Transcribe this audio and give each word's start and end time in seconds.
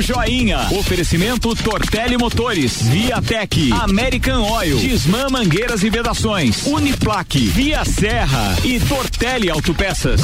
Joinha. 0.00 0.68
Oferecimento 0.72 1.54
Tortelli 1.54 2.16
Motores, 2.16 2.82
Viatec, 2.82 3.72
American 3.72 4.42
Oil, 4.42 4.78
Disman 4.78 5.28
Mangueiras 5.30 5.82
e 5.82 5.90
Vedações, 5.90 6.66
Uniplaque, 6.66 7.46
Via 7.48 7.84
Serra 7.84 8.56
e 8.64 8.78
Tortelli 8.80 9.50
Autopeças. 9.50 10.20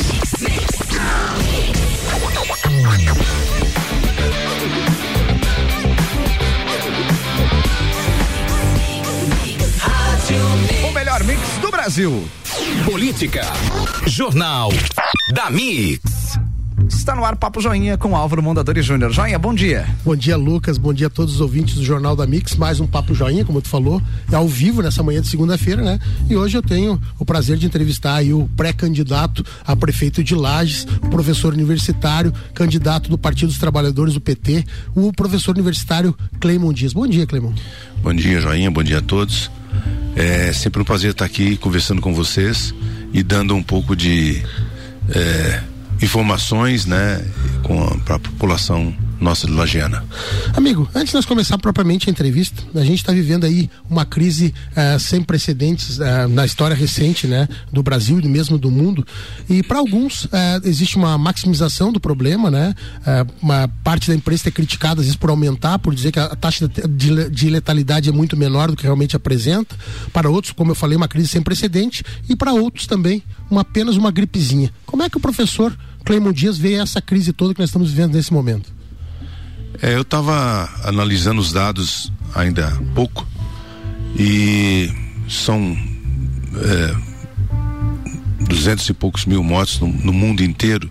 O 10.89 10.93
melhor 10.93 11.25
mix 11.25 11.41
do 11.61 11.71
Brasil. 11.71 12.29
Política. 12.85 13.43
Jornal 14.07 14.71
da 15.33 15.51
Mix. 15.51 16.44
Está 16.89 17.15
no 17.15 17.25
ar 17.25 17.37
Papo 17.37 17.61
Joinha 17.61 17.97
com 17.97 18.17
Álvaro 18.17 18.43
Mondadori 18.43 18.83
Júnior. 18.83 19.13
Joinha, 19.13 19.39
bom 19.39 19.55
dia. 19.55 19.87
Bom 20.05 20.15
dia, 20.15 20.37
Lucas. 20.37 20.77
Bom 20.77 20.93
dia 20.93 21.07
a 21.07 21.11
todos 21.11 21.35
os 21.35 21.41
ouvintes 21.41 21.75
do 21.75 21.85
Jornal 21.85 22.15
da 22.15 22.27
Mix. 22.27 22.57
Mais 22.57 22.81
um 22.81 22.87
Papo 22.87 23.15
Joinha, 23.15 23.45
como 23.45 23.61
tu 23.61 23.69
falou, 23.69 24.01
é 24.31 24.35
ao 24.35 24.47
vivo 24.47 24.83
nessa 24.83 25.03
manhã 25.03 25.21
de 25.21 25.29
segunda-feira, 25.29 25.83
né? 25.83 25.99
E 26.29 26.37
hoje 26.37 26.57
eu 26.57 26.63
tenho 26.63 27.01
o 27.19 27.25
prazer 27.25 27.57
de 27.57 27.67
entrevistar 27.67 28.17
aí 28.17 28.33
o 28.33 28.49
pré-candidato 28.57 29.45
a 29.67 29.75
prefeito 29.75 30.23
de 30.23 30.35
Lages, 30.35 30.87
o 31.03 31.09
professor 31.09 31.53
universitário, 31.53 32.33
candidato 32.55 33.09
do 33.09 33.17
Partido 33.17 33.49
dos 33.49 33.59
Trabalhadores 33.59 34.15
do 34.15 34.21
PT, 34.21 34.65
o 34.95 35.13
professor 35.13 35.53
universitário 35.53 36.15
Cleimon 36.41 36.73
Dias. 36.73 36.93
Bom 36.93 37.07
dia, 37.07 37.27
Cleimon. 37.27 37.53
Bom 38.03 38.13
dia, 38.13 38.41
Joinha. 38.41 38.71
Bom 38.71 38.83
dia 38.83 38.99
a 38.99 39.03
todos. 39.03 39.51
É 40.17 40.53
sempre 40.53 40.81
um 40.81 40.85
prazer 40.85 41.11
estar 41.11 41.25
aqui 41.25 41.57
conversando 41.57 42.01
com 42.01 42.15
vocês 42.15 42.75
e 43.13 43.23
dando 43.23 43.55
um 43.55 43.63
pouco 43.63 43.97
de 43.97 44.43
é, 45.09 45.63
informações, 46.05 46.87
né, 46.87 47.25
para 48.05 48.17
a 48.17 48.19
população 48.19 48.95
nossa 49.21 49.47
de 49.47 49.53
Lagiana. 49.53 50.05
Amigo, 50.55 50.89
antes 50.95 51.09
de 51.09 51.15
nós 51.15 51.25
começar 51.25 51.57
propriamente 51.59 52.09
a 52.09 52.13
entrevista, 52.13 52.63
a 52.75 52.85
gente 52.85 52.99
está 52.99 53.13
vivendo 53.13 53.45
aí 53.45 53.71
uma 53.89 54.05
crise 54.05 54.55
uh, 54.73 54.99
sem 55.01 55.23
precedentes 55.23 55.99
uh, 55.99 56.29
na 56.29 56.45
história 56.45 56.77
recente, 56.77 57.27
né, 57.27 57.49
do 57.73 57.83
Brasil 57.83 58.21
e 58.21 58.29
mesmo 58.29 58.59
do 58.59 58.71
mundo. 58.71 59.07
E 59.49 59.63
para 59.63 59.79
alguns 59.79 60.27
uh, 60.27 60.31
existe 60.65 60.97
uma 60.97 61.17
maximização 61.17 61.91
do 61.91 61.99
problema, 61.99 62.51
né? 62.51 62.75
uma 63.41 63.69
parte 63.83 64.09
da 64.09 64.15
imprensa 64.15 64.49
é 64.49 64.53
criticada 64.53 65.01
às 65.01 65.07
vezes 65.07 65.17
por 65.17 65.31
aumentar, 65.31 65.79
por 65.79 65.95
dizer 65.95 66.13
que 66.13 66.19
a 66.19 66.35
taxa 66.37 66.69
de, 66.69 67.31
de 67.31 67.49
letalidade 67.49 68.09
é 68.09 68.13
muito 68.13 68.37
menor 68.37 68.71
do 68.71 68.77
que 68.77 68.83
realmente 68.83 69.17
apresenta. 69.17 69.75
Para 70.13 70.29
outros, 70.29 70.53
como 70.53 70.73
eu 70.73 70.75
falei, 70.75 70.97
uma 70.97 71.09
crise 71.09 71.29
sem 71.29 71.43
precedente 71.43 72.03
e 72.29 72.37
para 72.37 72.53
outros 72.53 72.87
também 72.87 73.23
uma 73.51 73.63
apenas 73.63 73.97
uma 73.97 74.11
gripezinha. 74.11 74.71
Como 74.85 75.03
é 75.03 75.09
que 75.09 75.17
o 75.17 75.21
professor 75.21 75.77
Cleimon 76.05 76.33
Dias 76.33 76.59
vê 76.59 76.75
essa 76.75 77.01
crise 77.01 77.33
toda 77.33 77.55
que 77.55 77.61
nós 77.61 77.71
estamos 77.71 77.91
vivendo 77.91 78.15
nesse 78.15 78.33
momento? 78.33 78.73
É, 79.83 79.95
eu 79.95 80.03
estava 80.03 80.69
analisando 80.85 81.41
os 81.41 81.53
dados 81.53 82.13
ainda 82.35 82.69
há 82.69 82.95
pouco 82.95 83.27
e 84.17 84.93
são 85.29 85.77
é, 86.57 86.95
duzentos 88.47 88.89
e 88.89 88.95
poucos 88.95 89.25
mil 89.25 89.43
mortos 89.43 89.81
no, 89.81 89.89
no, 89.89 90.13
mundo 90.13 90.43
inteiro. 90.43 90.89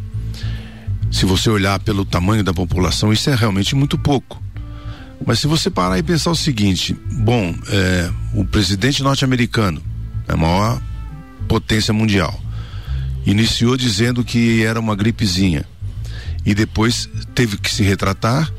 Se 1.12 1.26
você 1.26 1.50
olhar 1.50 1.80
pelo 1.80 2.04
tamanho 2.04 2.44
da 2.44 2.54
população, 2.54 3.14
isso 3.14 3.30
é 3.30 3.36
realmente 3.36 3.76
muito 3.76 3.98
pouco. 3.98 4.42
Mas 5.26 5.40
se 5.40 5.48
você 5.48 5.70
parar 5.70 5.98
e 5.98 6.04
pensar 6.04 6.32
o 6.32 6.36
seguinte, 6.36 6.98
bom, 7.20 7.56
é, 7.70 8.12
o 8.34 8.44
presidente 8.44 9.02
norte-americano 9.02 9.82
é 10.28 10.34
a 10.34 10.38
maior 10.38 10.82
potência 11.48 11.94
mundial. 11.94 12.43
Iniciou 13.26 13.78
dizendo 13.78 14.24
que 14.24 14.64
era 14.64 14.80
uma 14.80 14.96
gripezinha 14.96 15.66
e 16.46 16.54
depois 16.54 17.10
teve 17.34 17.58
que 17.58 17.74
se 17.74 17.84
retratar 17.84 18.52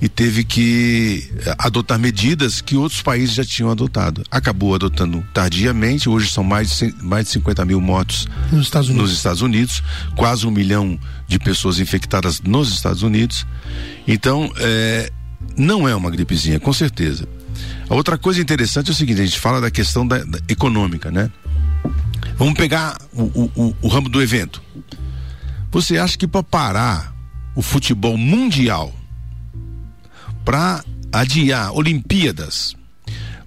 e 0.00 0.08
teve 0.08 0.44
que 0.44 1.30
eh, 1.44 1.54
adotar 1.58 1.98
medidas 1.98 2.60
que 2.60 2.76
outros 2.76 3.00
países 3.00 3.34
já 3.34 3.44
tinham 3.44 3.70
adotado. 3.70 4.22
Acabou 4.30 4.74
adotando 4.74 5.24
tardiamente, 5.32 6.08
hoje 6.08 6.30
são 6.30 6.44
mais 6.44 6.78
de, 6.78 6.94
mais 7.02 7.26
de 7.26 7.32
50 7.32 7.64
mil 7.64 7.80
mortos 7.80 8.28
nos 8.52 8.66
Estados, 8.66 8.88
nos 8.90 9.12
Estados 9.12 9.40
Unidos, 9.40 9.82
quase 10.14 10.46
um 10.46 10.50
milhão 10.50 10.98
de 11.26 11.38
pessoas 11.38 11.78
infectadas 11.78 12.40
nos 12.40 12.72
Estados 12.72 13.02
Unidos. 13.02 13.46
Então, 14.06 14.50
é, 14.58 15.10
não 15.56 15.88
é 15.88 15.94
uma 15.94 16.10
gripezinha, 16.10 16.60
com 16.60 16.72
certeza. 16.72 17.26
A 17.88 17.94
outra 17.94 18.18
coisa 18.18 18.40
interessante 18.40 18.88
é 18.88 18.92
o 18.92 18.94
seguinte: 18.94 19.20
a 19.20 19.24
gente 19.24 19.40
fala 19.40 19.60
da 19.60 19.70
questão 19.70 20.06
da, 20.06 20.18
da 20.18 20.38
econômica, 20.48 21.10
né? 21.10 21.30
Vamos 22.36 22.54
pegar 22.54 22.98
o, 23.12 23.22
o, 23.22 23.76
o, 23.82 23.88
ramo 23.88 24.08
do 24.08 24.22
evento. 24.22 24.62
Você 25.70 25.98
acha 25.98 26.18
que 26.18 26.26
para 26.26 26.42
parar 26.42 27.14
o 27.54 27.62
futebol 27.62 28.16
mundial 28.16 28.94
para 30.44 30.84
adiar 31.12 31.72
Olimpíadas, 31.72 32.76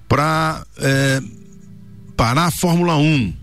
para 0.08 0.66
é, 0.78 1.22
parar 2.18 2.48
a 2.48 2.52
Fórmula 2.52 2.98
1, 2.98 3.34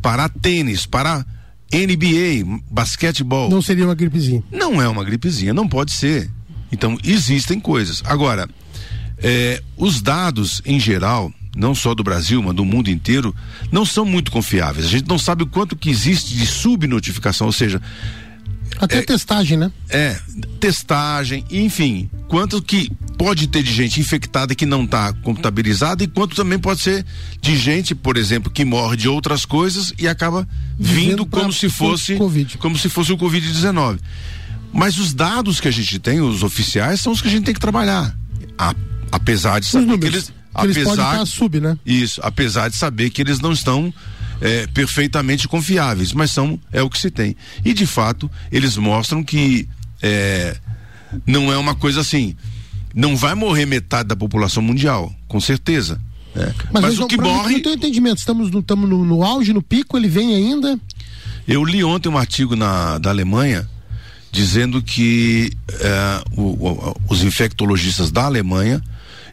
parar 0.00 0.28
tênis, 0.30 0.86
parar 0.86 1.26
NBA, 1.72 2.60
basquetebol. 2.70 3.50
Não 3.50 3.60
seria 3.60 3.84
uma 3.84 3.94
gripezinha? 3.94 4.42
Não 4.50 4.80
é 4.80 4.88
uma 4.88 5.04
gripezinha, 5.04 5.52
não 5.52 5.68
pode 5.68 5.92
ser. 5.92 6.30
Então, 6.72 6.98
existem 7.04 7.60
coisas. 7.60 8.02
Agora, 8.06 8.48
é, 9.18 9.62
os 9.76 10.00
dados 10.00 10.62
em 10.64 10.80
geral, 10.80 11.32
não 11.56 11.74
só 11.74 11.94
do 11.94 12.04
Brasil, 12.04 12.42
mas 12.42 12.54
do 12.54 12.64
mundo 12.64 12.90
inteiro, 12.90 13.34
não 13.72 13.84
são 13.84 14.04
muito 14.04 14.30
confiáveis. 14.30 14.86
A 14.86 14.90
gente 14.90 15.08
não 15.08 15.18
sabe 15.18 15.42
o 15.42 15.46
quanto 15.46 15.74
que 15.74 15.90
existe 15.90 16.36
de 16.36 16.46
subnotificação, 16.46 17.46
ou 17.46 17.52
seja, 17.52 17.80
até 18.78 18.98
é, 18.98 19.02
testagem, 19.02 19.56
né? 19.56 19.72
É, 19.88 20.18
testagem, 20.60 21.44
enfim, 21.50 22.10
quanto 22.28 22.60
que 22.60 22.90
pode 23.16 23.46
ter 23.46 23.62
de 23.62 23.72
gente 23.72 24.00
infectada 24.00 24.54
que 24.54 24.66
não 24.66 24.84
está 24.84 25.12
contabilizada 25.14 26.04
e 26.04 26.06
quanto 26.06 26.36
também 26.36 26.58
pode 26.58 26.80
ser 26.80 27.04
de 27.40 27.56
gente, 27.56 27.94
por 27.94 28.16
exemplo, 28.16 28.50
que 28.50 28.64
morre 28.64 28.96
de 28.96 29.08
outras 29.08 29.44
coisas 29.46 29.94
e 29.98 30.06
acaba 30.06 30.46
vindo 30.78 31.24
como 31.24 31.52
se 31.52 31.70
fosse 31.70 32.16
COVID. 32.16 32.58
como 32.58 32.76
se 32.76 32.88
fosse 32.88 33.12
o 33.12 33.16
COVID-19. 33.16 33.98
Mas 34.72 34.98
os 34.98 35.14
dados 35.14 35.58
que 35.58 35.68
a 35.68 35.70
gente 35.70 35.98
tem, 35.98 36.20
os 36.20 36.42
oficiais, 36.42 37.00
são 37.00 37.12
os 37.12 37.22
que 37.22 37.28
a 37.28 37.30
gente 37.30 37.44
tem 37.44 37.54
que 37.54 37.60
trabalhar. 37.60 38.14
A, 38.58 38.74
apesar 39.10 39.58
de 39.58 39.66
saber 39.66 39.98
que 39.98 40.06
eles, 40.06 40.32
eles 40.64 40.76
apesar 40.76 41.26
sub, 41.26 41.60
né? 41.60 41.78
Isso, 41.84 42.20
apesar 42.22 42.68
de 42.68 42.76
saber 42.76 43.10
que 43.10 43.20
eles 43.20 43.40
não 43.40 43.52
estão 43.52 43.92
é, 44.40 44.66
perfeitamente 44.68 45.48
confiáveis, 45.48 46.12
mas 46.12 46.30
são 46.30 46.58
é 46.72 46.82
o 46.82 46.90
que 46.90 46.98
se 46.98 47.10
tem. 47.10 47.36
E 47.64 47.72
de 47.72 47.86
fato 47.86 48.30
eles 48.50 48.76
mostram 48.76 49.22
que 49.22 49.68
é, 50.02 50.56
não 51.26 51.52
é 51.52 51.56
uma 51.56 51.74
coisa 51.74 52.00
assim. 52.00 52.36
Não 52.94 53.16
vai 53.16 53.34
morrer 53.34 53.66
metade 53.66 54.08
da 54.08 54.16
população 54.16 54.62
mundial, 54.62 55.12
com 55.28 55.40
certeza. 55.40 56.00
Né? 56.34 56.54
Mas, 56.72 56.82
mas 56.82 56.98
o 56.98 57.06
que 57.06 57.20
morre. 57.20 57.54
Não 57.54 57.62
tem 57.62 57.74
entendimento. 57.74 58.18
Estamos, 58.18 58.50
no, 58.50 58.60
estamos 58.60 58.88
no, 58.88 59.04
no, 59.04 59.22
auge, 59.22 59.52
no 59.52 59.62
pico, 59.62 59.96
ele 59.96 60.08
vem 60.08 60.34
ainda. 60.34 60.78
Eu 61.46 61.64
li 61.64 61.84
ontem 61.84 62.08
um 62.08 62.18
artigo 62.18 62.56
na, 62.56 62.98
da 62.98 63.10
Alemanha 63.10 63.68
dizendo 64.32 64.82
que 64.82 65.50
é, 65.70 66.22
o, 66.36 66.42
o, 66.42 66.96
os 67.08 67.22
infectologistas 67.22 68.10
da 68.10 68.24
Alemanha 68.24 68.82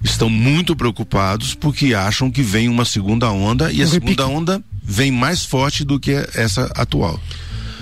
estão 0.03 0.30
muito 0.30 0.75
preocupados 0.75 1.56
porque 1.56 1.94
acham 1.94 2.30
que 2.30 2.41
vem 2.41 2.68
uma 2.68 2.86
segunda 2.86 3.31
onda 3.31 3.72
e 3.72 3.81
a 3.81 3.88
segunda 3.88 4.28
onda 4.28 4.64
vem 4.84 5.12
mais 5.12 5.46
forte 5.46 5.84
do 5.84 6.00
que 6.00 6.12
essa 6.36 6.66
atual. 6.75 7.19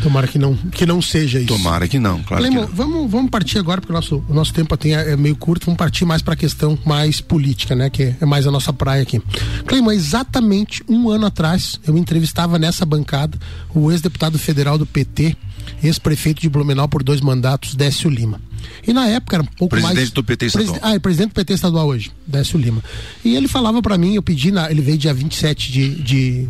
Tomara 0.02 0.28
que 0.28 0.40
não, 0.40 0.56
que 0.56 0.86
não 0.86 1.02
seja 1.02 1.40
isso. 1.40 1.48
Tomara 1.48 1.88
que 1.88 2.00
não, 2.00 2.24
claro 2.24 2.42
Lemo, 2.42 2.62
que 2.62 2.68
não. 2.68 2.76
Vamos, 2.76 3.12
vamos 3.12 3.30
partir 3.30 3.60
agora, 3.60 3.80
porque 3.80 3.94
o 3.94 3.96
nosso, 3.96 4.24
o 4.28 4.34
nosso 4.34 4.52
tempo 4.52 4.76
tem, 4.76 4.96
é 4.96 5.16
meio 5.16 5.36
curto, 5.36 5.66
vamos 5.66 5.78
partir 5.78 6.06
mais 6.06 6.24
para 6.24 6.34
a 6.34 6.38
questão 6.38 6.78
mais 6.84 7.22
política, 7.22 7.76
né? 7.76 7.90
Que 7.90 8.16
é 8.20 8.26
mais 8.26 8.48
a 8.48 8.52
nossa 8.52 8.74
praia 8.74 9.04
aqui. 9.04 9.22
Cleima, 9.66 9.94
exatamente 9.94 10.84
um 10.90 11.10
ano 11.10 11.28
atrás, 11.28 11.80
eu 11.86 11.96
entrevistava 11.98 12.58
nessa 12.58 12.84
bancada 12.84 13.38
o 13.76 13.92
ex-deputado 13.92 14.40
federal 14.40 14.78
do 14.78 14.88
PT, 14.88 15.36
ex-prefeito 15.84 16.42
de 16.42 16.50
Blumenau 16.50 16.88
por 16.88 17.04
dois 17.04 17.22
mandatos, 17.22 17.76
Décio 17.76 18.10
Lima. 18.10 18.42
E 18.88 18.94
na 18.94 19.08
época 19.08 19.38
era 19.38 19.44
um 19.44 19.46
pouco 19.46 19.70
presidente 19.70 19.96
mais. 19.96 20.10
Presidente 20.10 20.16
do 20.16 20.24
PT 20.24 20.46
estadual. 20.46 20.80
ah, 20.82 20.96
é 20.96 21.00
presidente 21.00 21.30
do 21.30 21.34
PT 21.36 21.54
estadual 21.54 21.88
hoje, 21.88 22.12
Décio 22.26 22.60
Lima. 22.60 22.84
E 23.24 23.36
ele 23.36 23.48
falava 23.48 23.82
para 23.82 23.98
mim, 23.98 24.16
eu 24.16 24.24
pedi, 24.24 24.52
na, 24.52 24.70
ele 24.72 24.82
veio 24.82 24.98
dia 24.98 25.14
27 25.14 25.72
de, 25.72 25.96
de, 25.96 26.50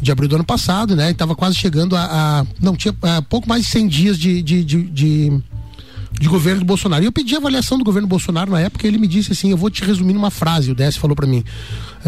de 0.00 0.12
abril 0.12 0.28
do 0.28 0.36
ano 0.36 0.44
passado, 0.44 0.96
né? 0.96 1.10
E 1.10 1.14
tava 1.14 1.34
quase 1.34 1.56
chegando 1.56 1.96
a. 1.96 2.04
a 2.40 2.46
não, 2.60 2.76
tinha 2.76 2.94
a, 3.02 3.22
pouco 3.22 3.48
mais 3.48 3.64
de 3.64 3.70
100 3.70 3.88
dias 3.88 4.18
de, 4.18 4.42
de, 4.42 4.64
de, 4.64 4.82
de 4.84 5.42
de 6.18 6.28
governo 6.28 6.60
do 6.60 6.66
Bolsonaro. 6.66 7.02
E 7.02 7.06
eu 7.06 7.12
pedi 7.12 7.34
a 7.34 7.38
avaliação 7.38 7.78
do 7.78 7.84
governo 7.84 8.08
Bolsonaro 8.08 8.50
na 8.50 8.60
época, 8.60 8.86
e 8.86 8.88
ele 8.88 8.98
me 8.98 9.06
disse 9.06 9.32
assim: 9.32 9.50
eu 9.50 9.56
vou 9.56 9.70
te 9.70 9.84
resumir 9.84 10.12
numa 10.12 10.30
frase. 10.30 10.70
O 10.70 10.74
Décio 10.74 11.00
falou 11.00 11.14
para 11.14 11.26
mim: 11.26 11.44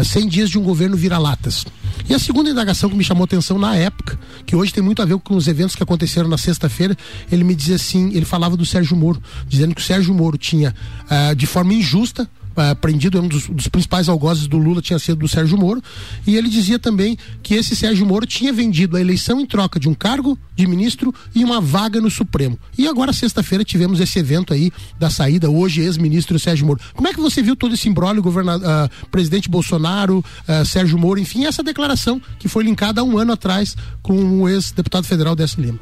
100 0.01 0.27
dias 0.27 0.49
de 0.49 0.57
um 0.57 0.63
governo 0.63 0.95
vira-latas. 0.95 1.65
E 2.09 2.13
a 2.13 2.19
segunda 2.19 2.49
indagação 2.49 2.89
que 2.89 2.95
me 2.95 3.03
chamou 3.03 3.23
atenção 3.23 3.57
na 3.57 3.75
época, 3.75 4.19
que 4.45 4.55
hoje 4.55 4.73
tem 4.73 4.83
muito 4.83 5.01
a 5.01 5.05
ver 5.05 5.17
com 5.19 5.35
os 5.35 5.47
eventos 5.47 5.75
que 5.75 5.83
aconteceram 5.83 6.27
na 6.27 6.37
sexta-feira, 6.37 6.97
ele 7.31 7.43
me 7.43 7.55
dizia 7.55 7.75
assim: 7.75 8.11
ele 8.13 8.25
falava 8.25 8.57
do 8.57 8.65
Sérgio 8.65 8.95
Moro, 8.97 9.21
dizendo 9.47 9.73
que 9.73 9.81
o 9.81 9.83
Sérgio 9.83 10.13
Moro 10.13 10.37
tinha, 10.37 10.75
uh, 11.05 11.35
de 11.35 11.45
forma 11.45 11.73
injusta, 11.73 12.29
uh, 12.55 13.19
um 13.19 13.27
dos, 13.27 13.47
dos, 13.47 13.67
principais 13.67 14.09
algozes 14.09 14.47
do 14.47 14.57
Lula 14.57 14.81
tinha 14.81 14.99
sido 14.99 15.19
do 15.19 15.27
Sérgio 15.27 15.57
Moro, 15.57 15.81
e 16.25 16.35
ele 16.35 16.49
dizia 16.49 16.79
também 16.79 17.17
que 17.41 17.55
esse 17.55 17.75
Sérgio 17.75 18.05
Moro 18.05 18.25
tinha 18.25 18.53
vendido 18.53 18.97
a 18.97 19.01
eleição 19.01 19.39
em 19.39 19.45
troca 19.45 19.79
de 19.79 19.89
um 19.89 19.93
cargo 19.93 20.37
de 20.55 20.67
ministro 20.67 21.13
e 21.33 21.43
uma 21.43 21.59
vaga 21.59 21.99
no 21.99 22.09
Supremo. 22.09 22.57
E 22.77 22.87
agora, 22.87 23.11
sexta-feira, 23.13 23.63
tivemos 23.63 23.99
esse 23.99 24.19
evento 24.19 24.53
aí 24.53 24.71
da 24.99 25.09
saída, 25.09 25.49
hoje 25.49 25.81
ex-ministro 25.81 26.37
Sérgio 26.39 26.65
Moro. 26.65 26.79
Como 26.93 27.07
é 27.07 27.13
que 27.13 27.19
você 27.19 27.41
viu 27.41 27.55
todo 27.55 27.73
esse 27.73 27.89
governador, 28.21 28.67
uh, 28.67 29.07
presidente 29.07 29.49
Bolsonaro, 29.49 30.19
uh, 30.19 30.65
Sérgio 30.65 30.97
Moro, 30.97 31.19
enfim, 31.19 31.45
essa 31.45 31.63
declaração 31.63 32.21
que 32.39 32.47
foi 32.47 32.63
linkada 32.63 33.01
há 33.01 33.03
um 33.03 33.17
ano 33.17 33.33
atrás 33.33 33.75
com 34.01 34.41
o 34.41 34.49
ex-deputado 34.49 35.05
federal 35.05 35.35
Décio 35.35 35.61
Lima? 35.61 35.79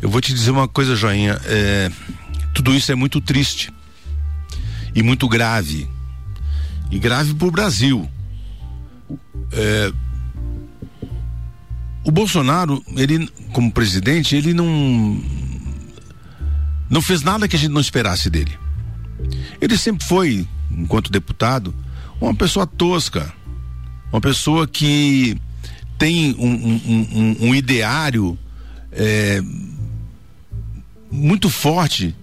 Eu 0.00 0.10
vou 0.10 0.20
te 0.20 0.32
dizer 0.32 0.50
uma 0.50 0.66
coisa, 0.66 0.96
Joinha. 0.96 1.40
É, 1.44 1.90
tudo 2.52 2.74
isso 2.74 2.90
é 2.90 2.94
muito 2.94 3.20
triste 3.20 3.72
e 4.94 5.02
muito 5.02 5.28
grave. 5.28 5.88
E 6.90 6.98
grave 6.98 7.34
para 7.34 7.48
o 7.48 7.50
Brasil. 7.50 8.08
É, 9.52 9.92
o 12.04 12.10
Bolsonaro, 12.10 12.82
ele, 12.96 13.28
como 13.52 13.72
presidente, 13.72 14.34
ele 14.36 14.52
não. 14.52 15.22
Não 16.90 17.00
fez 17.00 17.22
nada 17.22 17.48
que 17.48 17.56
a 17.56 17.58
gente 17.58 17.72
não 17.72 17.80
esperasse 17.80 18.28
dele. 18.28 18.58
Ele 19.60 19.78
sempre 19.78 20.06
foi, 20.06 20.46
enquanto 20.70 21.10
deputado, 21.10 21.74
uma 22.20 22.34
pessoa 22.34 22.66
tosca. 22.66 23.32
Uma 24.12 24.20
pessoa 24.20 24.66
que 24.66 25.38
tem 25.96 26.34
um, 26.38 26.52
um, 26.52 26.80
um, 27.14 27.48
um 27.48 27.54
ideário 27.54 28.38
é, 28.90 29.40
muito 31.10 31.48
forte 31.48 32.14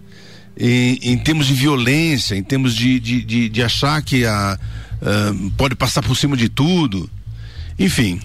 em, 0.59 1.00
em 1.01 1.17
termos 1.17 1.47
de 1.47 1.53
violência, 1.53 2.35
em 2.35 2.44
termos 2.44 2.75
de, 2.75 3.00
de, 3.00 3.23
de, 3.23 3.50
de 3.50 3.63
achar 3.63 4.01
que 4.01 4.25
a, 4.25 4.59
uh, 5.01 5.51
pode 5.51 5.75
passar 5.75 6.03
por 6.03 6.15
cima 6.15 6.35
de 6.35 6.50
tudo. 6.50 7.09
Enfim, 7.79 8.19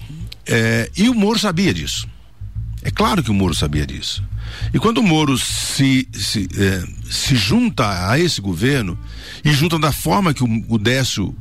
é, 0.45 0.91
e 0.97 1.07
o 1.07 1.13
Moro 1.13 1.39
sabia 1.39 1.73
disso. 1.73 2.07
É 2.83 2.91
claro 2.91 3.23
que 3.23 3.31
o 3.31 3.33
Moro 3.33 3.55
sabia 3.55 3.85
disso. 3.85 4.21
E 4.73 4.77
quando 4.77 4.99
o 4.99 5.03
Moro 5.03 5.37
se, 5.37 6.07
se, 6.13 6.47
é, 6.57 6.83
se 7.09 7.35
junta 7.35 8.09
a 8.11 8.19
esse 8.19 8.41
governo 8.41 8.99
e 9.43 9.51
junta 9.51 9.79
da 9.79 9.91
forma 9.91 10.33
que 10.33 10.43
o, 10.43 10.65
o 10.67 10.77
Décio 10.77 11.35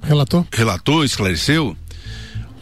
relatou, 0.00 0.46
relatou 0.52 1.04
esclareceu, 1.04 1.76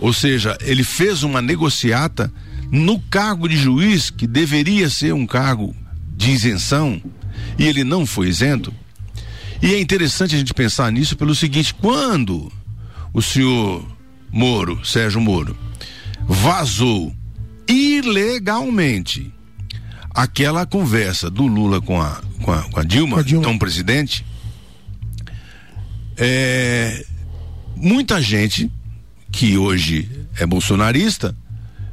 ou 0.00 0.12
seja, 0.12 0.56
ele 0.62 0.82
fez 0.82 1.22
uma 1.22 1.40
negociata 1.40 2.32
no 2.72 2.98
cargo 2.98 3.48
de 3.48 3.56
juiz, 3.56 4.10
que 4.10 4.26
deveria 4.26 4.90
ser 4.90 5.14
um 5.14 5.26
cargo 5.26 5.74
de 6.16 6.30
isenção, 6.30 7.00
e 7.58 7.66
ele 7.66 7.84
não 7.84 8.06
foi 8.06 8.28
isento. 8.28 8.72
E 9.62 9.74
é 9.74 9.80
interessante 9.80 10.34
a 10.34 10.38
gente 10.38 10.52
pensar 10.52 10.90
nisso 10.92 11.16
pelo 11.16 11.34
seguinte: 11.34 11.74
quando 11.74 12.52
o 13.12 13.22
senhor 13.22 13.86
Moro, 14.30 14.84
Sérgio 14.84 15.20
Moro, 15.20 15.56
vazou 16.26 17.14
ilegalmente 17.68 19.32
aquela 20.10 20.64
conversa 20.66 21.30
do 21.30 21.46
Lula 21.46 21.80
com 21.80 22.00
a, 22.00 22.20
com 22.42 22.52
a, 22.52 22.62
com 22.62 22.80
a 22.80 22.84
Dilma, 22.84 23.22
Dilma, 23.22 23.42
então 23.42 23.58
presidente, 23.58 24.24
é, 26.16 27.04
muita 27.74 28.20
gente 28.20 28.70
que 29.30 29.58
hoje 29.58 30.08
é 30.38 30.46
bolsonarista 30.46 31.36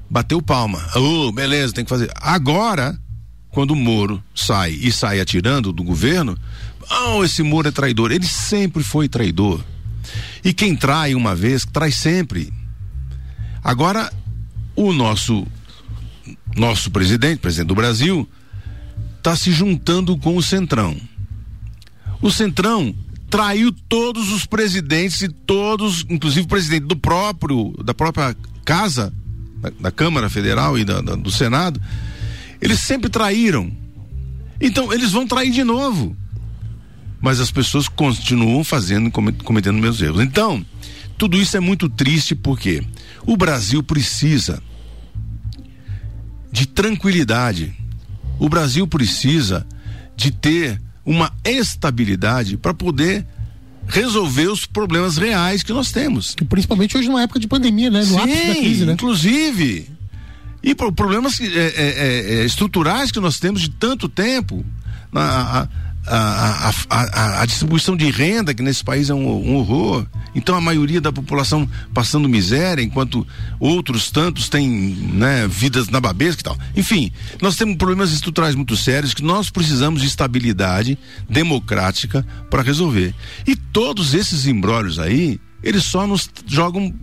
bateu 0.10 0.42
palma. 0.42 0.80
Oh, 0.96 1.32
beleza, 1.32 1.74
tem 1.74 1.84
que 1.84 1.90
fazer. 1.90 2.12
Agora 2.16 2.98
quando 3.54 3.72
o 3.72 3.76
Moro 3.76 4.22
sai 4.34 4.72
e 4.72 4.92
sai 4.92 5.20
atirando 5.20 5.72
do 5.72 5.84
governo, 5.84 6.36
oh, 6.90 7.24
esse 7.24 7.44
Moro 7.44 7.68
é 7.68 7.72
traidor. 7.72 8.12
Ele 8.12 8.26
sempre 8.26 8.84
foi 8.84 9.08
traidor. 9.08 9.64
E 10.44 10.52
quem 10.52 10.76
trai 10.76 11.14
uma 11.14 11.36
vez, 11.36 11.64
trai 11.64 11.92
sempre. 11.92 12.52
Agora, 13.64 14.12
o 14.76 14.92
nosso 14.92 15.46
nosso 16.56 16.90
presidente, 16.90 17.40
presidente 17.40 17.68
do 17.68 17.76
Brasil, 17.76 18.28
está 19.18 19.36
se 19.36 19.52
juntando 19.52 20.18
com 20.18 20.36
o 20.36 20.42
Centrão. 20.42 20.98
O 22.22 22.32
Centrão 22.32 22.94
traiu 23.30 23.72
todos 23.88 24.32
os 24.32 24.48
presidentes 24.48 25.22
e 25.22 25.30
todos, 25.30 26.06
inclusive 26.10 26.46
o 26.46 26.50
presidente 26.50 26.86
do 26.86 26.96
próprio, 26.96 27.72
da 27.84 27.94
própria 27.94 28.36
casa, 28.66 29.14
da, 29.58 29.72
da 29.80 29.92
Câmara 29.92 30.30
Federal 30.30 30.78
e 30.78 30.84
da, 30.84 31.02
da, 31.02 31.16
do 31.16 31.32
Senado, 31.32 31.80
eles 32.64 32.80
sempre 32.80 33.10
traíram. 33.10 33.72
Então, 34.62 34.94
eles 34.94 35.12
vão 35.12 35.28
trair 35.28 35.52
de 35.52 35.64
novo. 35.64 36.16
Mas 37.22 37.40
as 37.40 37.52
pessoas 37.52 37.88
continuam 37.88 38.64
fazendo, 38.64 39.12
cometendo 39.12 39.80
meus 39.80 40.02
erros. 40.02 40.22
Então, 40.22 40.66
tudo 41.18 41.38
isso 41.38 41.56
é 41.56 41.60
muito 41.60 41.90
triste 41.90 42.36
porque 42.36 42.84
o 43.26 43.38
Brasil 43.38 43.84
precisa 43.84 44.62
de 46.52 46.66
tranquilidade. 46.66 47.74
O 48.40 48.48
Brasil 48.50 48.88
precisa 48.88 49.66
de 50.16 50.32
ter 50.32 50.82
uma 51.06 51.34
estabilidade 51.44 52.58
para 52.58 52.74
poder 52.74 53.26
resolver 53.88 54.48
os 54.48 54.66
problemas 54.66 55.18
reais 55.18 55.64
que 55.64 55.74
nós 55.74 55.92
temos. 55.92 56.36
Principalmente 56.48 56.98
hoje 56.98 57.08
numa 57.10 57.24
época 57.24 57.40
de 57.40 57.48
pandemia, 57.48 57.90
né? 57.90 58.00
No 58.00 58.06
Sim, 58.06 58.18
ápice 58.20 58.48
da 58.48 58.56
crise, 58.56 58.86
né? 58.86 58.94
Inclusive, 58.94 59.90
e 60.64 60.74
por 60.74 60.92
problemas 60.94 61.40
é, 61.42 61.46
é, 61.46 62.42
é, 62.42 62.46
estruturais 62.46 63.12
que 63.12 63.20
nós 63.20 63.40
temos 63.40 63.62
de 63.62 63.70
tanto 63.70 64.08
tempo. 64.08 64.66
A, 65.14 65.68
a, 66.06 66.72
a, 66.90 67.42
a, 67.42 67.46
distribuição 67.46 67.96
de 67.96 68.10
renda, 68.12 68.54
que 68.54 68.62
nesse 68.62 68.84
país 68.84 69.10
é 69.10 69.14
um, 69.14 69.26
um, 69.26 69.56
horror. 69.56 70.06
Então 70.36 70.56
a 70.56 70.62
maioria 70.62 71.00
da 71.00 71.14
população 71.14 71.70
passando 71.94 72.28
miséria, 72.28 72.82
enquanto 72.82 73.26
outros 73.60 74.12
tantos 74.12 74.50
têm 74.50 74.70
né, 74.70 75.48
vidas 75.48 75.88
na 75.90 76.02
babesca 76.02 76.42
e 76.42 76.44
tal. 76.44 76.58
Enfim, 76.76 77.12
nós 77.42 77.56
temos 77.56 77.78
problemas 77.78 78.12
estruturais 78.12 78.56
muito 78.56 78.76
sérios 78.76 79.14
que 79.14 79.24
nós 79.24 79.50
precisamos 79.50 80.02
de 80.02 80.08
estabilidade 80.08 80.98
democrática 81.30 82.26
para 82.50 82.62
resolver. 82.62 83.14
E 83.48 83.56
todos 83.56 84.14
esses 84.14 84.46
embrólios 84.46 85.00
aí, 85.00 85.40
eles 85.64 85.86
só 85.86 86.06
nos 86.06 86.30
jogam 86.46 86.94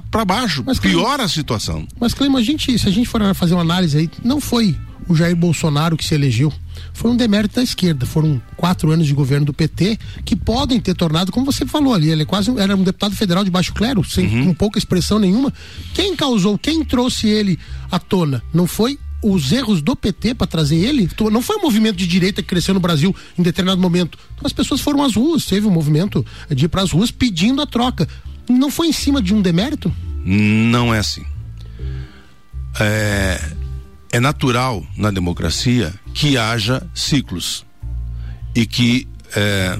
para 0.00 0.24
baixo, 0.24 0.64
mas, 0.66 0.80
piora 0.80 1.22
a 1.22 1.28
situação. 1.28 1.86
Mas, 2.00 2.12
Cleima, 2.12 2.40
a 2.40 2.42
gente, 2.42 2.76
se 2.78 2.88
a 2.88 2.90
gente 2.90 3.08
for 3.08 3.22
fazer 3.34 3.54
uma 3.54 3.62
análise 3.62 3.96
aí, 3.96 4.10
não 4.24 4.40
foi 4.40 4.76
o 5.08 5.14
Jair 5.14 5.36
Bolsonaro 5.36 5.96
que 5.96 6.04
se 6.04 6.14
elegeu. 6.14 6.52
Foi 6.92 7.10
um 7.10 7.16
demérito 7.16 7.56
da 7.56 7.62
esquerda. 7.62 8.04
Foram 8.04 8.42
quatro 8.56 8.90
anos 8.90 9.06
de 9.06 9.14
governo 9.14 9.46
do 9.46 9.52
PT 9.52 9.98
que 10.24 10.34
podem 10.34 10.80
ter 10.80 10.94
tornado, 10.94 11.30
como 11.30 11.46
você 11.46 11.64
falou 11.64 11.94
ali, 11.94 12.10
ele 12.10 12.22
é 12.22 12.26
quase 12.26 12.50
era 12.58 12.74
um 12.74 12.82
deputado 12.82 13.14
federal 13.14 13.44
de 13.44 13.50
baixo 13.50 13.72
clero, 13.72 14.02
sem 14.04 14.26
uhum. 14.26 14.46
com 14.46 14.54
pouca 14.54 14.78
expressão 14.78 15.18
nenhuma. 15.18 15.52
Quem 15.94 16.16
causou, 16.16 16.58
quem 16.58 16.84
trouxe 16.84 17.28
ele 17.28 17.58
à 17.90 17.98
tona? 17.98 18.42
Não 18.52 18.66
foi 18.66 18.98
os 19.22 19.50
erros 19.50 19.82
do 19.82 19.96
PT 19.96 20.34
para 20.34 20.46
trazer 20.46 20.76
ele? 20.76 21.08
Não 21.32 21.42
foi 21.42 21.56
um 21.56 21.62
movimento 21.62 21.96
de 21.96 22.06
direita 22.06 22.42
que 22.42 22.48
cresceu 22.48 22.74
no 22.74 22.80
Brasil 22.80 23.14
em 23.38 23.42
determinado 23.42 23.80
momento. 23.80 24.18
As 24.42 24.52
pessoas 24.52 24.80
foram 24.80 25.02
às 25.02 25.14
ruas, 25.14 25.44
teve 25.44 25.66
um 25.66 25.70
movimento 25.70 26.24
de 26.50 26.66
ir 26.66 26.68
para 26.68 26.82
as 26.82 26.90
ruas 26.90 27.10
pedindo 27.10 27.60
a 27.62 27.66
troca 27.66 28.06
não 28.48 28.70
foi 28.70 28.88
em 28.88 28.92
cima 28.92 29.22
de 29.22 29.34
um 29.34 29.42
demérito? 29.42 29.94
Não 30.24 30.94
é 30.94 30.98
assim. 30.98 31.24
É, 32.78 33.40
é 34.12 34.20
natural 34.20 34.84
na 34.96 35.10
democracia 35.10 35.94
que 36.12 36.36
haja 36.36 36.86
ciclos 36.94 37.64
e 38.54 38.66
que 38.66 39.06
é, 39.34 39.78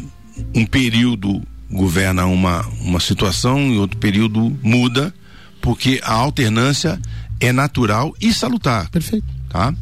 um 0.55 0.67
período 0.67 1.43
governa 1.71 2.27
uma, 2.27 2.67
uma 2.81 3.01
situação 3.01 3.73
e 3.73 3.79
outro 3.79 3.99
período 3.99 4.57
muda, 4.63 5.13
porque 5.61 6.01
a 6.05 6.13
alternância 6.13 7.01
é 7.41 7.53
natural 7.53 8.15
e 8.21 8.33
salutar. 8.33 8.89
Perfeito. 8.91 9.27
Tá? 9.49 9.75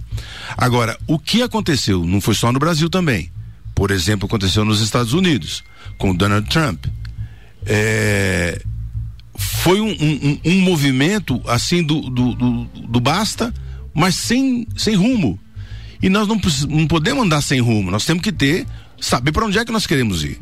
Agora, 0.57 0.99
o 1.07 1.19
que 1.19 1.43
aconteceu, 1.43 2.05
não 2.05 2.21
foi 2.21 2.35
só 2.35 2.53
no 2.53 2.59
Brasil 2.59 2.89
também. 2.89 3.31
Por 3.75 3.91
exemplo, 3.91 4.27
aconteceu 4.27 4.65
nos 4.65 4.81
Estados 4.81 5.13
Unidos, 5.13 5.65
com 5.99 6.15
Donald 6.15 6.49
Trump. 6.49 6.87
É, 7.67 8.63
foi 9.37 9.81
um, 9.81 9.91
um, 9.91 10.39
um 10.45 10.61
movimento 10.61 11.41
assim 11.47 11.83
do, 11.83 12.09
do, 12.09 12.35
do, 12.35 12.65
do, 12.65 13.01
basta, 13.01 13.53
mas 13.93 14.15
sem, 14.15 14.67
sem 14.77 14.95
rumo. 14.95 15.39
E 16.03 16.09
nós 16.09 16.29
não, 16.29 16.41
não 16.69 16.87
podemos 16.87 17.25
andar 17.25 17.41
sem 17.41 17.61
rumo, 17.61 17.91
nós 17.91 18.05
temos 18.05 18.23
que 18.23 18.33
ter, 18.33 18.67
saber 19.01 19.33
para 19.33 19.47
onde 19.47 19.59
é 19.59 19.65
que 19.65 19.73
nós 19.73 19.87
queremos 19.87 20.23
ir. 20.23 20.39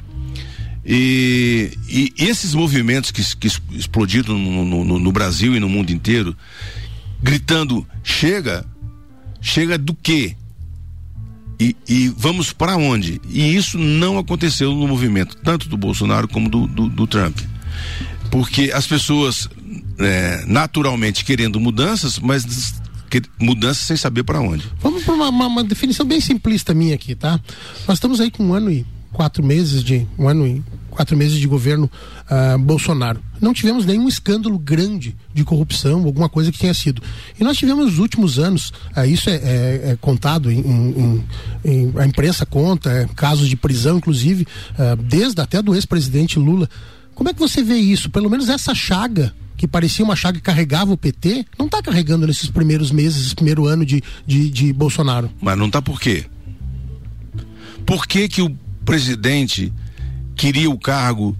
E, 0.85 1.71
e 1.89 2.13
esses 2.19 2.55
movimentos 2.55 3.13
que, 3.13 3.23
que 3.37 3.47
explodiram 3.71 4.37
no, 4.37 4.85
no, 4.85 4.99
no, 4.99 5.13
Brasil 5.13 5.55
e 5.55 5.61
no 5.61 5.69
mundo 5.69 5.91
inteiro, 5.91 6.37
gritando: 7.23 7.87
chega, 8.03 8.67
chega 9.41 9.79
do 9.79 9.95
quê? 9.95 10.37
E, 11.61 11.77
e 11.89 12.09
vamos 12.17 12.53
para 12.53 12.77
onde? 12.77 13.21
E 13.29 13.55
isso 13.55 13.79
não 13.79 14.19
aconteceu 14.19 14.75
no 14.75 14.89
movimento, 14.89 15.37
tanto 15.37 15.69
do 15.69 15.77
Bolsonaro 15.77 16.27
como 16.27 16.49
do, 16.49 16.67
do, 16.67 16.89
do 16.89 17.07
Trump 17.07 17.39
porque 18.33 18.73
as 18.75 18.87
pessoas 18.87 19.47
é, 19.99 20.43
naturalmente 20.47 21.23
querendo 21.23 21.61
mudanças, 21.61 22.19
mas 22.19 22.75
mudanças 23.39 23.87
sem 23.87 23.95
saber 23.95 24.25
para 24.25 24.41
onde. 24.41 24.67
Vamos 24.81 25.05
para 25.05 25.13
uma, 25.13 25.29
uma, 25.29 25.47
uma, 25.47 25.63
definição 25.63 26.07
bem 26.07 26.19
simplista 26.19 26.73
minha 26.73 26.95
aqui, 26.95 27.15
tá? 27.15 27.39
Nós 27.87 27.99
estamos 27.99 28.23
aí 28.23 28.31
com 28.31 28.43
um 28.43 28.55
ano 28.55 28.71
e 28.71 28.87
quatro 29.13 29.45
meses 29.45 29.85
de 29.85 30.07
um 30.19 30.27
ano 30.27 30.47
e 30.47 30.63
quatro 30.89 31.15
meses 31.15 31.39
de 31.39 31.47
governo 31.47 31.91
uh, 32.31 32.59
Bolsonaro. 32.59 33.21
Não 33.39 33.53
tivemos 33.53 33.85
nenhum 33.85 34.09
escândalo 34.09 34.59
grande 34.59 35.15
de 35.35 35.45
corrupção, 35.45 36.03
alguma 36.03 36.29
coisa 36.29 36.51
que 36.51 36.59
tenha 36.59 36.73
sido. 36.73 37.03
E 37.39 37.45
nós 37.45 37.59
tivemos 37.59 37.85
nos 37.85 37.99
últimos 37.99 38.39
anos, 38.39 38.73
uh, 38.97 39.05
isso 39.05 39.29
é, 39.29 39.35
é, 39.35 39.91
é 39.91 39.99
contado, 40.01 40.51
em, 40.51 40.61
em, 40.61 41.25
em, 41.65 41.93
a 41.99 42.07
imprensa 42.07 42.47
conta, 42.47 42.91
é, 42.91 43.07
casos 43.15 43.47
de 43.47 43.57
prisão, 43.57 43.99
inclusive, 43.99 44.47
uh, 44.73 44.97
desde 44.97 45.39
até 45.43 45.61
do 45.61 45.75
ex-presidente 45.75 46.39
Lula. 46.39 46.67
Como 47.15 47.29
é 47.29 47.35
que 47.35 47.41
você 47.41 47.63
vê 47.63 47.77
isso? 47.77 48.11
Pelo 48.11 48.31
menos 48.31 48.49
essa 48.49 48.75
chaga 48.75 49.35
que 49.57 49.69
parecia 49.69 50.05
uma 50.05 50.17
chaga 50.17 50.39
que 50.39 50.45
carregava 50.45 50.93
o 50.93 50.97
PT, 50.97 51.47
não 51.57 51.67
está 51.67 51.81
carregando 51.81 52.27
nesses 52.27 52.51
primeiros 52.51 52.91
meses, 52.91 53.27
esse 53.27 53.35
primeiro 53.35 53.67
ano 53.67 53.87
de, 53.87 54.03
de, 54.27 54.51
de 54.51 54.73
Bolsonaro. 54.73 55.31
Mas 55.41 55.57
não 55.57 55.67
está 55.67 55.81
por 55.81 56.01
quê? 56.01 56.27
Por 57.87 58.07
que, 58.07 58.29
que 58.29 58.43
o 58.43 58.51
presidente 58.85 59.73
queria 60.35 60.69
o 60.69 60.77
cargo 60.77 61.37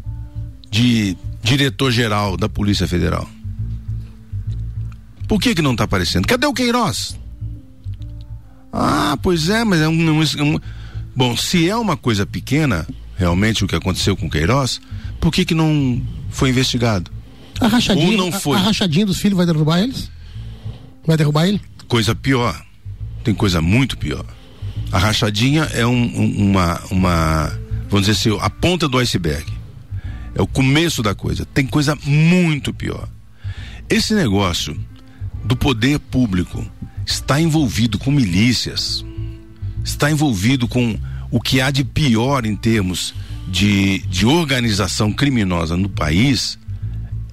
de 0.71 1.17
diretor-geral 1.43 2.37
da 2.37 2.49
Polícia 2.49 2.87
Federal? 2.87 3.29
Por 5.27 5.41
que 5.41 5.55
que 5.55 5.63
não 5.63 5.73
está 5.73 5.85
aparecendo? 5.85 6.27
Cadê 6.27 6.47
o 6.47 6.53
Queiroz? 6.53 7.19
Ah, 8.73 9.19
pois 9.21 9.49
é, 9.49 9.65
mas 9.65 9.81
é 9.81 9.89
um, 9.89 9.93
um, 9.93 10.21
um, 10.21 10.61
Bom, 11.15 11.37
se 11.37 11.69
é 11.69 11.77
uma 11.77 11.97
coisa 11.97 12.25
pequena, 12.25 12.87
realmente 13.17 13.65
o 13.65 13.67
que 13.67 13.75
aconteceu 13.75 14.17
com 14.17 14.27
o 14.27 14.31
Queiroz, 14.31 14.81
por 15.23 15.33
que 15.33 15.45
que 15.45 15.55
não 15.55 16.03
foi 16.31 16.51
investigado? 16.51 17.09
A 17.61 17.69
rachadinha, 17.69 18.11
Ou 18.11 18.17
não 18.17 18.33
foi? 18.33 18.57
A, 18.57 18.61
a 18.61 18.65
rachadinha 18.65 19.07
dos 19.07 19.19
filhos 19.19 19.37
vai 19.37 19.47
derrubar 19.47 19.81
eles? 19.81 20.11
Vai 21.07 21.17
derrubar 21.17 21.47
ele? 21.47 21.61
Coisa 21.87 22.13
pior. 22.13 22.61
Tem 23.23 23.33
coisa 23.33 23.63
muito 23.63 23.97
pior. 23.97 24.27
A 24.91 24.99
rachadinha 24.99 25.63
é 25.73 25.87
um, 25.87 25.93
um, 25.93 26.51
uma, 26.51 26.81
uma, 26.91 27.59
vamos 27.89 28.07
dizer 28.07 28.33
assim, 28.33 28.37
a 28.43 28.51
ponta 28.51 28.89
do 28.89 28.99
iceberg. 28.99 29.47
É 30.35 30.43
o 30.43 30.47
começo 30.47 31.05
da 31.05 31.15
coisa. 31.15 31.47
Tem 31.47 31.65
coisa 31.69 31.97
muito 32.05 32.75
pior. 32.75 33.09
Esse 33.89 34.15
negócio 34.15 34.77
do 35.45 35.55
poder 35.55 36.01
público 36.01 36.67
está 37.07 37.41
envolvido 37.41 37.97
com 37.97 38.11
milícias, 38.11 39.05
está 39.85 40.11
envolvido 40.11 40.67
com 40.67 40.99
o 41.31 41.41
que 41.41 41.61
há 41.61 41.71
de 41.71 41.85
pior 41.85 42.45
em 42.45 42.57
termos 42.57 43.15
de, 43.49 43.99
de 44.09 44.27
organização 44.27 45.13
criminosa 45.13 45.77
no 45.77 45.89
país, 45.89 46.59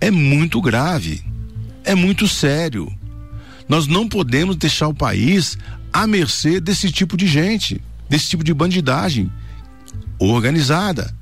é 0.02 0.10
muito 0.10 0.62
grave, 0.62 1.24
é 1.84 1.96
muito 1.96 2.28
sério. 2.28 2.92
Nós 3.68 3.88
não 3.88 4.08
podemos 4.08 4.56
deixar 4.56 4.88
o 4.88 4.94
país 4.94 5.58
à 5.94 6.08
mercê 6.08 6.60
desse 6.60 6.92
tipo 6.92 7.16
de 7.16 7.28
gente, 7.28 7.82
desse 8.10 8.30
tipo 8.30 8.44
de 8.44 8.54
bandidagem 8.54 9.32
organizada, 10.20 11.14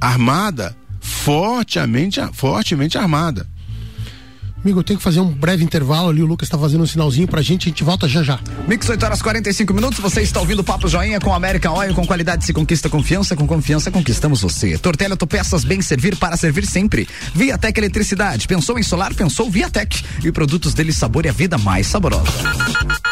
armada, 0.00 0.76
fortemente, 1.00 2.20
fortemente 2.32 2.96
armada. 2.96 3.46
Amigo, 4.62 4.80
eu 4.80 4.84
tenho 4.84 4.98
que 4.98 5.02
fazer 5.02 5.20
um 5.20 5.28
breve 5.28 5.64
intervalo 5.64 6.10
ali. 6.10 6.22
O 6.22 6.26
Lucas 6.26 6.46
está 6.46 6.58
fazendo 6.58 6.82
um 6.82 6.86
sinalzinho 6.86 7.26
pra 7.26 7.40
gente. 7.40 7.68
A 7.68 7.70
gente 7.70 7.82
volta 7.82 8.06
já 8.06 8.22
já. 8.22 8.38
Mix 8.68 8.88
8 8.88 9.02
horas 9.02 9.22
45 9.22 9.72
minutos. 9.72 9.98
Você 10.00 10.20
está 10.20 10.38
ouvindo 10.38 10.62
Papo 10.62 10.86
Joinha 10.86 11.18
com 11.18 11.32
América 11.34 11.70
Oil. 11.70 11.94
Com 11.94 12.06
qualidade 12.06 12.44
se 12.44 12.52
conquista 12.52 12.88
confiança. 12.88 13.34
Com 13.34 13.46
confiança 13.46 13.90
conquistamos 13.90 14.42
você. 14.42 14.76
Tortelha 14.76 15.14
Autopeças 15.14 15.64
bem 15.64 15.80
servir 15.80 16.14
para 16.16 16.36
servir 16.36 16.66
sempre. 16.66 17.08
Viatec 17.34 17.78
Eletricidade. 17.78 18.46
Pensou 18.46 18.78
em 18.78 18.82
solar? 18.82 19.14
Pensou 19.14 19.50
Viatec. 19.50 20.04
E 20.22 20.30
produtos 20.30 20.74
dele 20.74 20.92
sabor 20.92 21.24
e 21.24 21.30
a 21.30 21.32
vida 21.32 21.56
mais 21.56 21.86
saborosa. 21.86 22.30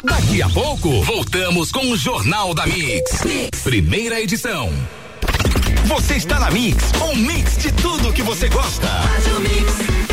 Daqui 0.05 0.43
a 0.43 0.49
pouco, 0.51 1.03
voltamos 1.03 1.73
com 1.73 1.91
o 1.91 1.97
Jornal 1.97 2.53
da 2.53 2.67
mix. 2.67 3.25
mix. 3.25 3.63
Primeira 3.63 4.21
edição. 4.21 4.71
Você 5.87 6.17
está 6.17 6.39
na 6.39 6.51
Mix, 6.51 6.85
um 7.11 7.17
mix 7.17 7.57
de 7.57 7.73
tudo 7.73 8.13
que 8.13 8.23
você 8.23 8.49
gosta. 8.49 8.87
Faz 8.87 9.27
o 9.27 9.41
mix. 9.41 10.08